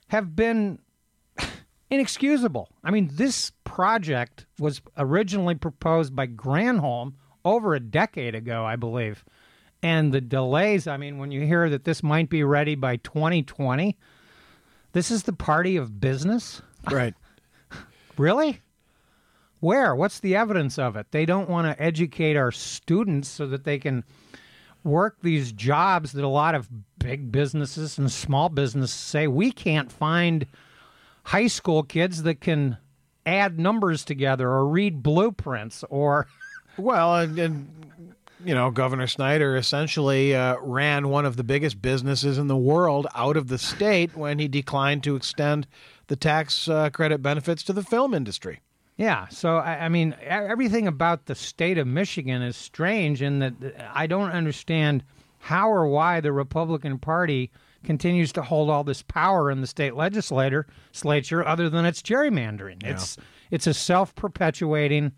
have 0.08 0.36
been 0.36 0.80
inexcusable. 1.92 2.70
I 2.84 2.90
mean, 2.90 3.12
this 3.14 3.52
project 3.66 4.46
was 4.58 4.82
originally 4.98 5.56
proposed 5.56 6.16
by 6.16 6.26
Granholm 6.26 7.14
over 7.44 7.76
a 7.76 7.80
decade 7.80 8.34
ago, 8.34 8.66
I 8.66 8.78
believe. 8.78 9.26
And 9.84 10.14
the 10.14 10.22
delays, 10.22 10.88
I 10.88 10.98
mean, 10.98 11.18
when 11.18 11.32
you 11.32 11.42
hear 11.42 11.70
that 11.70 11.84
this 11.84 12.02
might 12.02 12.30
be 12.30 12.44
ready 12.44 12.76
by 12.76 12.96
2020, 12.98 13.98
this 14.94 15.12
is 15.12 15.24
the 15.24 15.34
party 15.34 15.76
of 15.76 16.00
business? 16.00 16.62
Right. 16.90 17.14
Really? 18.18 18.62
Where? 19.62 19.96
What's 19.96 20.20
the 20.20 20.36
evidence 20.36 20.78
of 20.78 20.96
it? 20.98 21.08
They 21.12 21.26
don't 21.26 21.50
want 21.50 21.66
to 21.66 21.82
educate 21.82 22.36
our 22.36 22.52
students 22.52 23.30
so 23.30 23.48
that 23.48 23.64
they 23.64 23.80
can 23.80 24.04
work 24.84 25.18
these 25.24 25.54
jobs 25.54 26.12
that 26.12 26.24
a 26.24 26.28
lot 26.28 26.54
of 26.54 26.70
big 27.00 27.32
businesses 27.32 27.98
and 27.98 28.12
small 28.12 28.50
businesses 28.50 28.94
say 28.94 29.28
we 29.28 29.52
can't 29.52 29.92
find 29.92 30.46
high 31.24 31.48
school 31.48 31.84
kids 31.84 32.24
that 32.24 32.42
can 32.42 32.78
add 33.26 33.60
numbers 33.60 34.04
together 34.04 34.50
or 34.50 34.68
read 34.68 35.04
blueprints 35.04 35.84
or 35.90 36.28
Well, 36.78 37.18
and, 37.18 37.38
and 37.38 37.86
you 38.44 38.56
know, 38.56 38.72
Governor 38.72 39.08
Snyder 39.08 39.56
essentially 39.56 40.36
uh, 40.36 40.58
ran 40.62 41.10
one 41.10 41.26
of 41.26 41.38
the 41.38 41.44
biggest 41.44 41.82
businesses 41.82 42.38
in 42.38 42.48
the 42.48 42.58
world 42.58 43.08
out 43.14 43.38
of 43.38 43.48
the 43.48 43.58
state 43.58 44.16
when 44.16 44.40
he 44.40 44.48
declined 44.48 45.04
to 45.04 45.16
extend 45.16 45.68
the 46.08 46.16
tax 46.16 46.68
uh, 46.68 46.90
credit 46.90 47.22
benefits 47.22 47.64
to 47.64 47.74
the 47.74 47.84
film 47.84 48.14
industry. 48.14 48.62
Yeah, 48.98 49.28
so 49.30 49.58
I, 49.58 49.86
I 49.86 49.90
mean, 49.90 50.16
everything 50.24 50.88
about 50.88 51.26
the 51.26 51.36
state 51.36 51.78
of 51.78 51.88
Michigan 51.88 52.42
is 52.42 52.56
strange 52.56 53.22
in 53.22 53.40
that 53.40 53.54
I 53.94 54.08
don't 54.08 54.32
understand 54.32 55.04
how 55.40 55.72
or 55.72 55.88
why 55.88 56.20
the 56.20 56.32
Republican 56.32 57.00
Party 57.00 57.52
continues 57.84 58.32
to 58.34 58.42
hold 58.42 58.70
all 58.70 58.84
this 58.84 59.02
power 59.02 59.50
in 59.52 59.62
the 59.62 59.68
state 59.68 59.96
legislature, 59.96 60.68
legislature 60.94 61.46
other 61.46 61.70
than 61.70 61.86
it's 61.86 62.02
gerrymandering. 62.02 62.84
It's 62.86 63.18
it's 63.50 63.68
a 63.68 63.74
self-perpetuating 63.74 65.12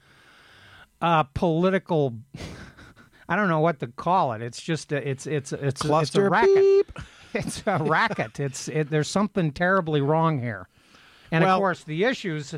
uh, 1.02 1.24
political. 1.34 2.16
I 3.30 3.36
don't 3.36 3.48
know 3.50 3.62
what 3.62 3.80
to 3.80 3.88
call 3.88 4.34
it. 4.34 4.42
It's 4.42 4.62
just 4.62 4.92
a, 4.92 5.08
it's 5.08 5.26
it's 5.28 5.54
it's 5.54 5.64
it's 5.64 5.82
a 5.84 5.88
Cluster 5.88 6.30
racket. 6.30 6.56
beep. 6.56 7.00
It's 7.36 7.64
a 7.66 7.80
racket. 7.80 8.40
It's 8.40 8.68
it, 8.68 8.92
there's 8.92 9.08
something 9.08 9.52
terribly 9.52 10.02
wrong 10.02 10.40
here, 10.40 10.68
and 11.32 11.44
Well- 11.44 11.56
of 11.56 11.60
course 11.60 11.84
the 11.84 12.04
issues 12.04 12.54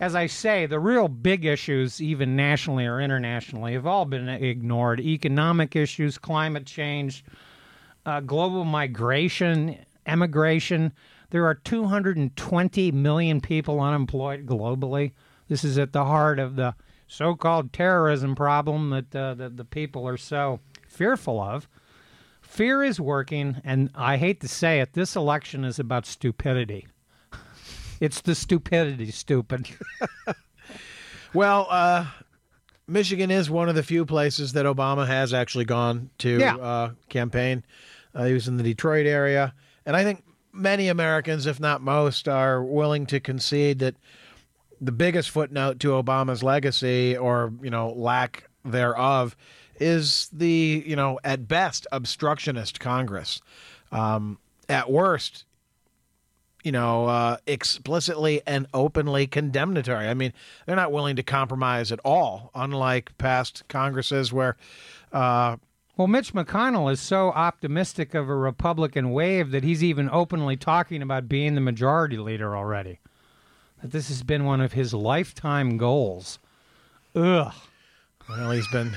as 0.00 0.14
I 0.14 0.26
say, 0.26 0.64
the 0.64 0.80
real 0.80 1.08
big 1.08 1.44
issues, 1.44 2.00
even 2.00 2.34
nationally 2.34 2.86
or 2.86 3.00
internationally, 3.02 3.74
have 3.74 3.86
all 3.86 4.06
been 4.06 4.30
ignored. 4.30 4.98
Economic 4.98 5.76
issues, 5.76 6.16
climate 6.16 6.64
change, 6.64 7.22
uh, 8.06 8.20
global 8.20 8.64
migration, 8.64 9.78
emigration. 10.06 10.92
There 11.30 11.46
are 11.46 11.54
220 11.54 12.92
million 12.92 13.40
people 13.40 13.80
unemployed 13.80 14.46
globally. 14.46 15.12
This 15.48 15.64
is 15.64 15.78
at 15.78 15.92
the 15.92 16.04
heart 16.04 16.38
of 16.38 16.56
the 16.56 16.74
so 17.06 17.34
called 17.34 17.72
terrorism 17.72 18.34
problem 18.34 18.90
that, 18.90 19.14
uh, 19.16 19.34
the 19.34 19.64
people 19.64 20.06
are 20.06 20.16
so 20.16 20.60
fearful 20.88 21.40
of. 21.40 21.68
Fear 22.40 22.84
is 22.84 23.00
working, 23.00 23.60
and 23.64 23.90
I 23.94 24.16
hate 24.16 24.40
to 24.40 24.48
say 24.48 24.80
it, 24.80 24.92
this 24.92 25.14
election 25.16 25.64
is 25.64 25.78
about 25.78 26.06
stupidity. 26.06 26.86
It's 28.00 28.20
the 28.20 28.34
stupidity, 28.34 29.10
stupid. 29.10 29.68
Well, 31.32 31.68
uh, 31.70 32.06
Michigan 32.90 33.30
is 33.30 33.48
one 33.48 33.68
of 33.68 33.74
the 33.76 33.82
few 33.82 34.04
places 34.04 34.52
that 34.54 34.66
Obama 34.66 35.06
has 35.06 35.32
actually 35.32 35.64
gone 35.64 36.10
to 36.18 36.38
Yeah. 36.38 36.56
uh, 36.56 36.90
campaign. 37.08 37.64
Uh, 38.14 38.24
he 38.24 38.32
was 38.34 38.48
in 38.48 38.56
the 38.56 38.64
Detroit 38.64 39.06
area, 39.06 39.54
and 39.86 39.96
I 39.96 40.02
think 40.02 40.24
many 40.52 40.88
Americans, 40.88 41.46
if 41.46 41.60
not 41.60 41.80
most, 41.80 42.26
are 42.28 42.62
willing 42.62 43.06
to 43.06 43.20
concede 43.20 43.78
that 43.78 43.94
the 44.80 44.90
biggest 44.92 45.30
footnote 45.30 45.78
to 45.80 45.88
Obama's 45.90 46.42
legacy, 46.42 47.16
or 47.16 47.52
you 47.62 47.70
know 47.70 47.90
lack 47.90 48.48
thereof, 48.64 49.36
is 49.78 50.28
the 50.32 50.82
you 50.84 50.96
know 50.96 51.20
at 51.22 51.46
best 51.46 51.86
obstructionist 51.92 52.80
Congress. 52.80 53.40
Um, 53.92 54.38
at 54.68 54.90
worst, 54.90 55.44
you 56.62 56.72
know, 56.72 57.06
uh, 57.06 57.36
explicitly 57.46 58.42
and 58.46 58.66
openly 58.74 59.26
condemnatory. 59.26 60.08
I 60.08 60.14
mean, 60.14 60.32
they're 60.66 60.76
not 60.76 60.92
willing 60.92 61.16
to 61.16 61.22
compromise 61.22 61.90
at 61.90 62.00
all, 62.04 62.50
unlike 62.54 63.16
past 63.18 63.64
Congresses 63.68 64.32
where, 64.32 64.56
uh, 65.12 65.56
Well, 65.96 66.06
Mitch 66.06 66.32
McConnell 66.32 66.90
is 66.90 67.00
so 67.00 67.30
optimistic 67.30 68.14
of 68.14 68.28
a 68.28 68.34
Republican 68.34 69.10
wave 69.10 69.50
that 69.50 69.64
he's 69.64 69.84
even 69.84 70.08
openly 70.10 70.56
talking 70.56 71.02
about 71.02 71.28
being 71.28 71.54
the 71.54 71.60
majority 71.60 72.16
leader 72.16 72.56
already. 72.56 73.00
That 73.82 73.92
this 73.92 74.08
has 74.08 74.22
been 74.22 74.44
one 74.44 74.60
of 74.60 74.72
his 74.72 74.92
lifetime 74.94 75.76
goals. 75.78 76.38
Ugh. 77.14 77.52
well, 78.28 78.50
he's 78.50 78.68
been 78.68 78.96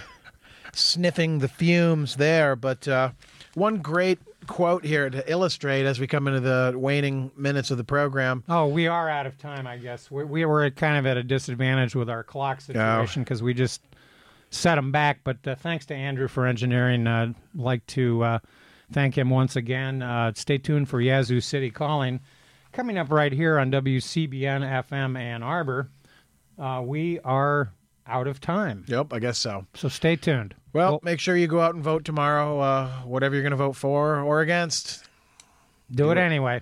sniffing 0.74 1.40
the 1.40 1.48
fumes 1.48 2.16
there. 2.18 2.56
But 2.56 2.88
uh, 2.88 3.12
one 3.54 3.78
great 3.78 4.20
quote 4.48 4.84
here 4.86 5.10
to 5.10 5.32
illustrate 5.32 5.86
as 5.86 6.00
we 6.00 6.08
come 6.08 6.28
into 6.28 6.40
the 6.40 6.74
waning 6.76 7.32
minutes 7.38 7.72
of 7.72 7.78
the 7.78 7.84
program. 7.84 8.44
Oh, 8.50 8.68
we 8.68 8.88
are 8.88 9.10
out 9.10 9.26
of 9.26 9.38
time, 9.38 9.68
I 9.68 9.78
guess. 9.78 10.10
We, 10.12 10.24
we 10.24 10.46
were 10.46 10.70
kind 10.72 10.98
of 10.98 11.06
at 11.06 11.18
a 11.18 11.24
disadvantage 11.24 11.96
with 11.96 12.10
our 12.10 12.24
clock 12.24 12.62
situation 12.62 13.24
because 13.24 13.42
we 13.42 13.54
just 13.54 13.82
set 14.50 14.76
them 14.76 14.92
back. 14.92 15.20
But 15.24 15.46
uh, 15.48 15.56
thanks 15.56 15.86
to 15.88 15.96
Andrew 15.96 16.28
for 16.28 16.46
engineering. 16.46 17.08
Uh, 17.08 17.34
like 17.56 17.86
to 17.88 18.24
uh, 18.24 18.40
thank 18.92 19.18
him 19.18 19.30
once 19.30 19.56
again. 19.56 20.02
Uh, 20.02 20.32
stay 20.36 20.58
tuned 20.58 20.90
for 20.90 21.02
Yazoo 21.02 21.42
City 21.42 21.70
Calling. 21.70 22.20
coming 22.72 22.98
up 22.98 23.12
right 23.12 23.32
here 23.32 23.58
on 23.60 23.72
WCBN 23.72 24.86
FM 24.88 25.18
Ann 25.18 25.44
Arbor, 25.44 25.90
uh, 26.60 26.82
we 26.86 27.20
are 27.22 27.74
out 28.06 28.28
of 28.28 28.40
time. 28.42 28.86
Yep, 28.88 29.14
I 29.14 29.20
guess 29.20 29.38
so. 29.38 29.66
So 29.74 29.88
stay 29.90 30.16
tuned. 30.16 30.56
Well, 30.74 31.00
make 31.04 31.20
sure 31.20 31.38
you 31.38 31.46
go 31.46 31.62
out 31.62 31.76
and 31.76 31.84
vote 31.84 32.04
tomorrow, 32.04 32.60
uh, 32.60 32.90
whatever 33.04 33.36
you're 33.36 33.44
going 33.44 33.52
to 33.52 33.58
vote 33.58 33.76
for 33.76 34.20
or 34.20 34.42
against. 34.42 35.08
Do 35.92 36.10
it 36.10 36.18
anyway. 36.18 36.62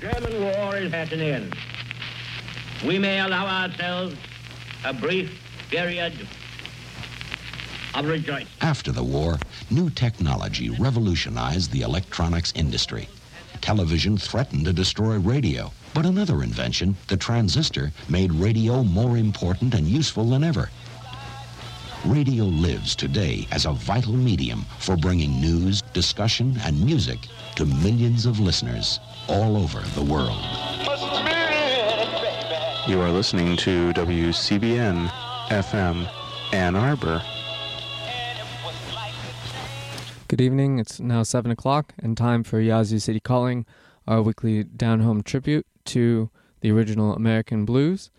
German 0.00 0.40
war 0.40 0.76
is 0.76 0.94
at 0.94 1.12
an 1.12 1.20
end. 1.20 1.56
We 2.86 2.98
may 2.98 3.20
allow 3.20 3.64
ourselves 3.64 4.14
a 4.84 4.94
brief 4.94 5.30
period 5.70 6.14
of 7.94 8.06
rejoicing. 8.06 8.46
After 8.60 8.92
the 8.92 9.02
war, 9.02 9.36
new 9.70 9.90
technology 9.90 10.70
revolutionized 10.70 11.72
the 11.72 11.82
electronics 11.82 12.52
industry. 12.54 13.08
Television 13.60 14.16
threatened 14.16 14.64
to 14.64 14.72
destroy 14.72 15.18
radio, 15.18 15.72
but 15.92 16.06
another 16.06 16.42
invention, 16.44 16.96
the 17.08 17.16
transistor, 17.16 17.92
made 18.08 18.32
radio 18.32 18.82
more 18.84 19.18
important 19.18 19.74
and 19.74 19.86
useful 19.86 20.30
than 20.30 20.44
ever. 20.44 20.70
Radio 22.06 22.44
lives 22.44 22.96
today 22.96 23.46
as 23.52 23.66
a 23.66 23.72
vital 23.72 24.14
medium 24.14 24.64
for 24.78 24.96
bringing 24.96 25.38
news, 25.38 25.82
discussion, 25.92 26.56
and 26.64 26.82
music 26.82 27.18
to 27.56 27.66
millions 27.66 28.24
of 28.24 28.40
listeners 28.40 28.98
all 29.28 29.54
over 29.58 29.80
the 29.94 30.02
world. 30.02 30.40
You 32.88 33.02
are 33.02 33.10
listening 33.10 33.54
to 33.58 33.92
WCBN 33.92 35.08
FM 35.48 36.10
Ann 36.54 36.74
Arbor. 36.74 37.22
Good 40.28 40.40
evening. 40.40 40.78
It's 40.78 41.00
now 41.00 41.22
7 41.22 41.50
o'clock 41.50 41.92
and 41.98 42.16
time 42.16 42.44
for 42.44 42.60
Yazoo 42.60 42.98
City 42.98 43.20
Calling, 43.20 43.66
our 44.08 44.22
weekly 44.22 44.64
down 44.64 45.00
home 45.00 45.22
tribute 45.22 45.66
to 45.86 46.30
the 46.62 46.70
original 46.70 47.14
American 47.14 47.66
blues. 47.66 48.10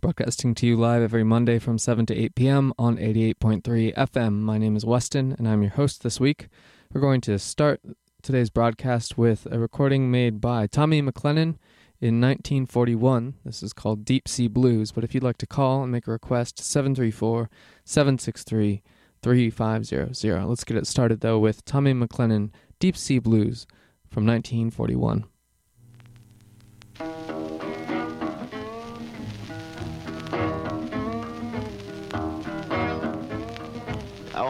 Broadcasting 0.00 0.54
to 0.54 0.66
you 0.66 0.76
live 0.76 1.02
every 1.02 1.24
Monday 1.24 1.58
from 1.58 1.76
7 1.76 2.06
to 2.06 2.14
8 2.14 2.36
p.m. 2.36 2.72
on 2.78 2.98
88.3 2.98 3.96
FM. 3.96 4.34
My 4.34 4.56
name 4.56 4.76
is 4.76 4.84
Weston 4.84 5.34
and 5.36 5.48
I'm 5.48 5.60
your 5.60 5.72
host 5.72 6.04
this 6.04 6.20
week. 6.20 6.46
We're 6.92 7.00
going 7.00 7.20
to 7.22 7.36
start 7.36 7.80
today's 8.22 8.48
broadcast 8.48 9.18
with 9.18 9.48
a 9.50 9.58
recording 9.58 10.08
made 10.08 10.40
by 10.40 10.68
Tommy 10.68 11.02
McClennan 11.02 11.56
in 12.00 12.20
1941. 12.20 13.34
This 13.44 13.60
is 13.60 13.72
called 13.72 14.04
Deep 14.04 14.28
Sea 14.28 14.46
Blues, 14.46 14.92
but 14.92 15.02
if 15.02 15.14
you'd 15.14 15.24
like 15.24 15.38
to 15.38 15.48
call 15.48 15.82
and 15.82 15.90
make 15.90 16.06
a 16.06 16.12
request, 16.12 16.60
734 16.60 17.50
763 17.84 18.82
3500. 19.20 20.46
Let's 20.46 20.62
get 20.62 20.76
it 20.76 20.86
started 20.86 21.22
though 21.22 21.40
with 21.40 21.64
Tommy 21.64 21.92
McClennan, 21.92 22.50
Deep 22.78 22.96
Sea 22.96 23.18
Blues 23.18 23.66
from 24.08 24.24
1941. 24.24 25.24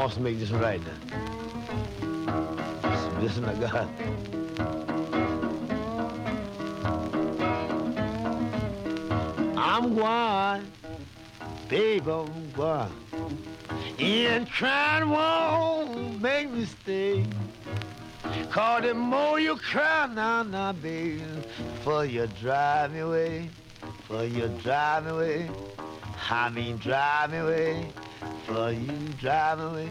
To 0.09 0.21
make 0.21 0.39
this 0.39 0.51
right 0.51 0.81
now. 0.81 0.97
Listen 3.21 3.45
to 3.45 3.53
God. 3.53 3.89
I'm 9.59 9.95
going, 9.95 10.73
baby, 11.69 12.11
I'm 12.11 12.51
going. 12.53 12.91
And 13.99 14.49
trying 14.49 15.11
won't 15.11 16.23
make 16.23 16.51
me 16.51 16.65
stay. 16.65 17.27
Cause 18.51 18.83
the 18.85 18.95
more 18.95 19.39
you 19.39 19.57
cry 19.57 20.09
now, 20.13 20.43
now, 20.43 20.73
baby, 20.73 21.23
for 21.85 22.07
you 22.07 22.27
drive 22.41 22.93
me 22.93 23.01
away, 23.01 23.51
for 24.09 24.25
you 24.25 24.49
drive 24.63 25.05
me 25.05 25.11
away. 25.11 25.51
I 26.31 26.49
mean, 26.49 26.79
drive 26.79 27.31
me 27.31 27.39
away, 27.39 27.93
for 28.47 28.73
you 28.73 29.13
drive 29.21 29.59
me 29.59 29.65
away. 29.65 29.91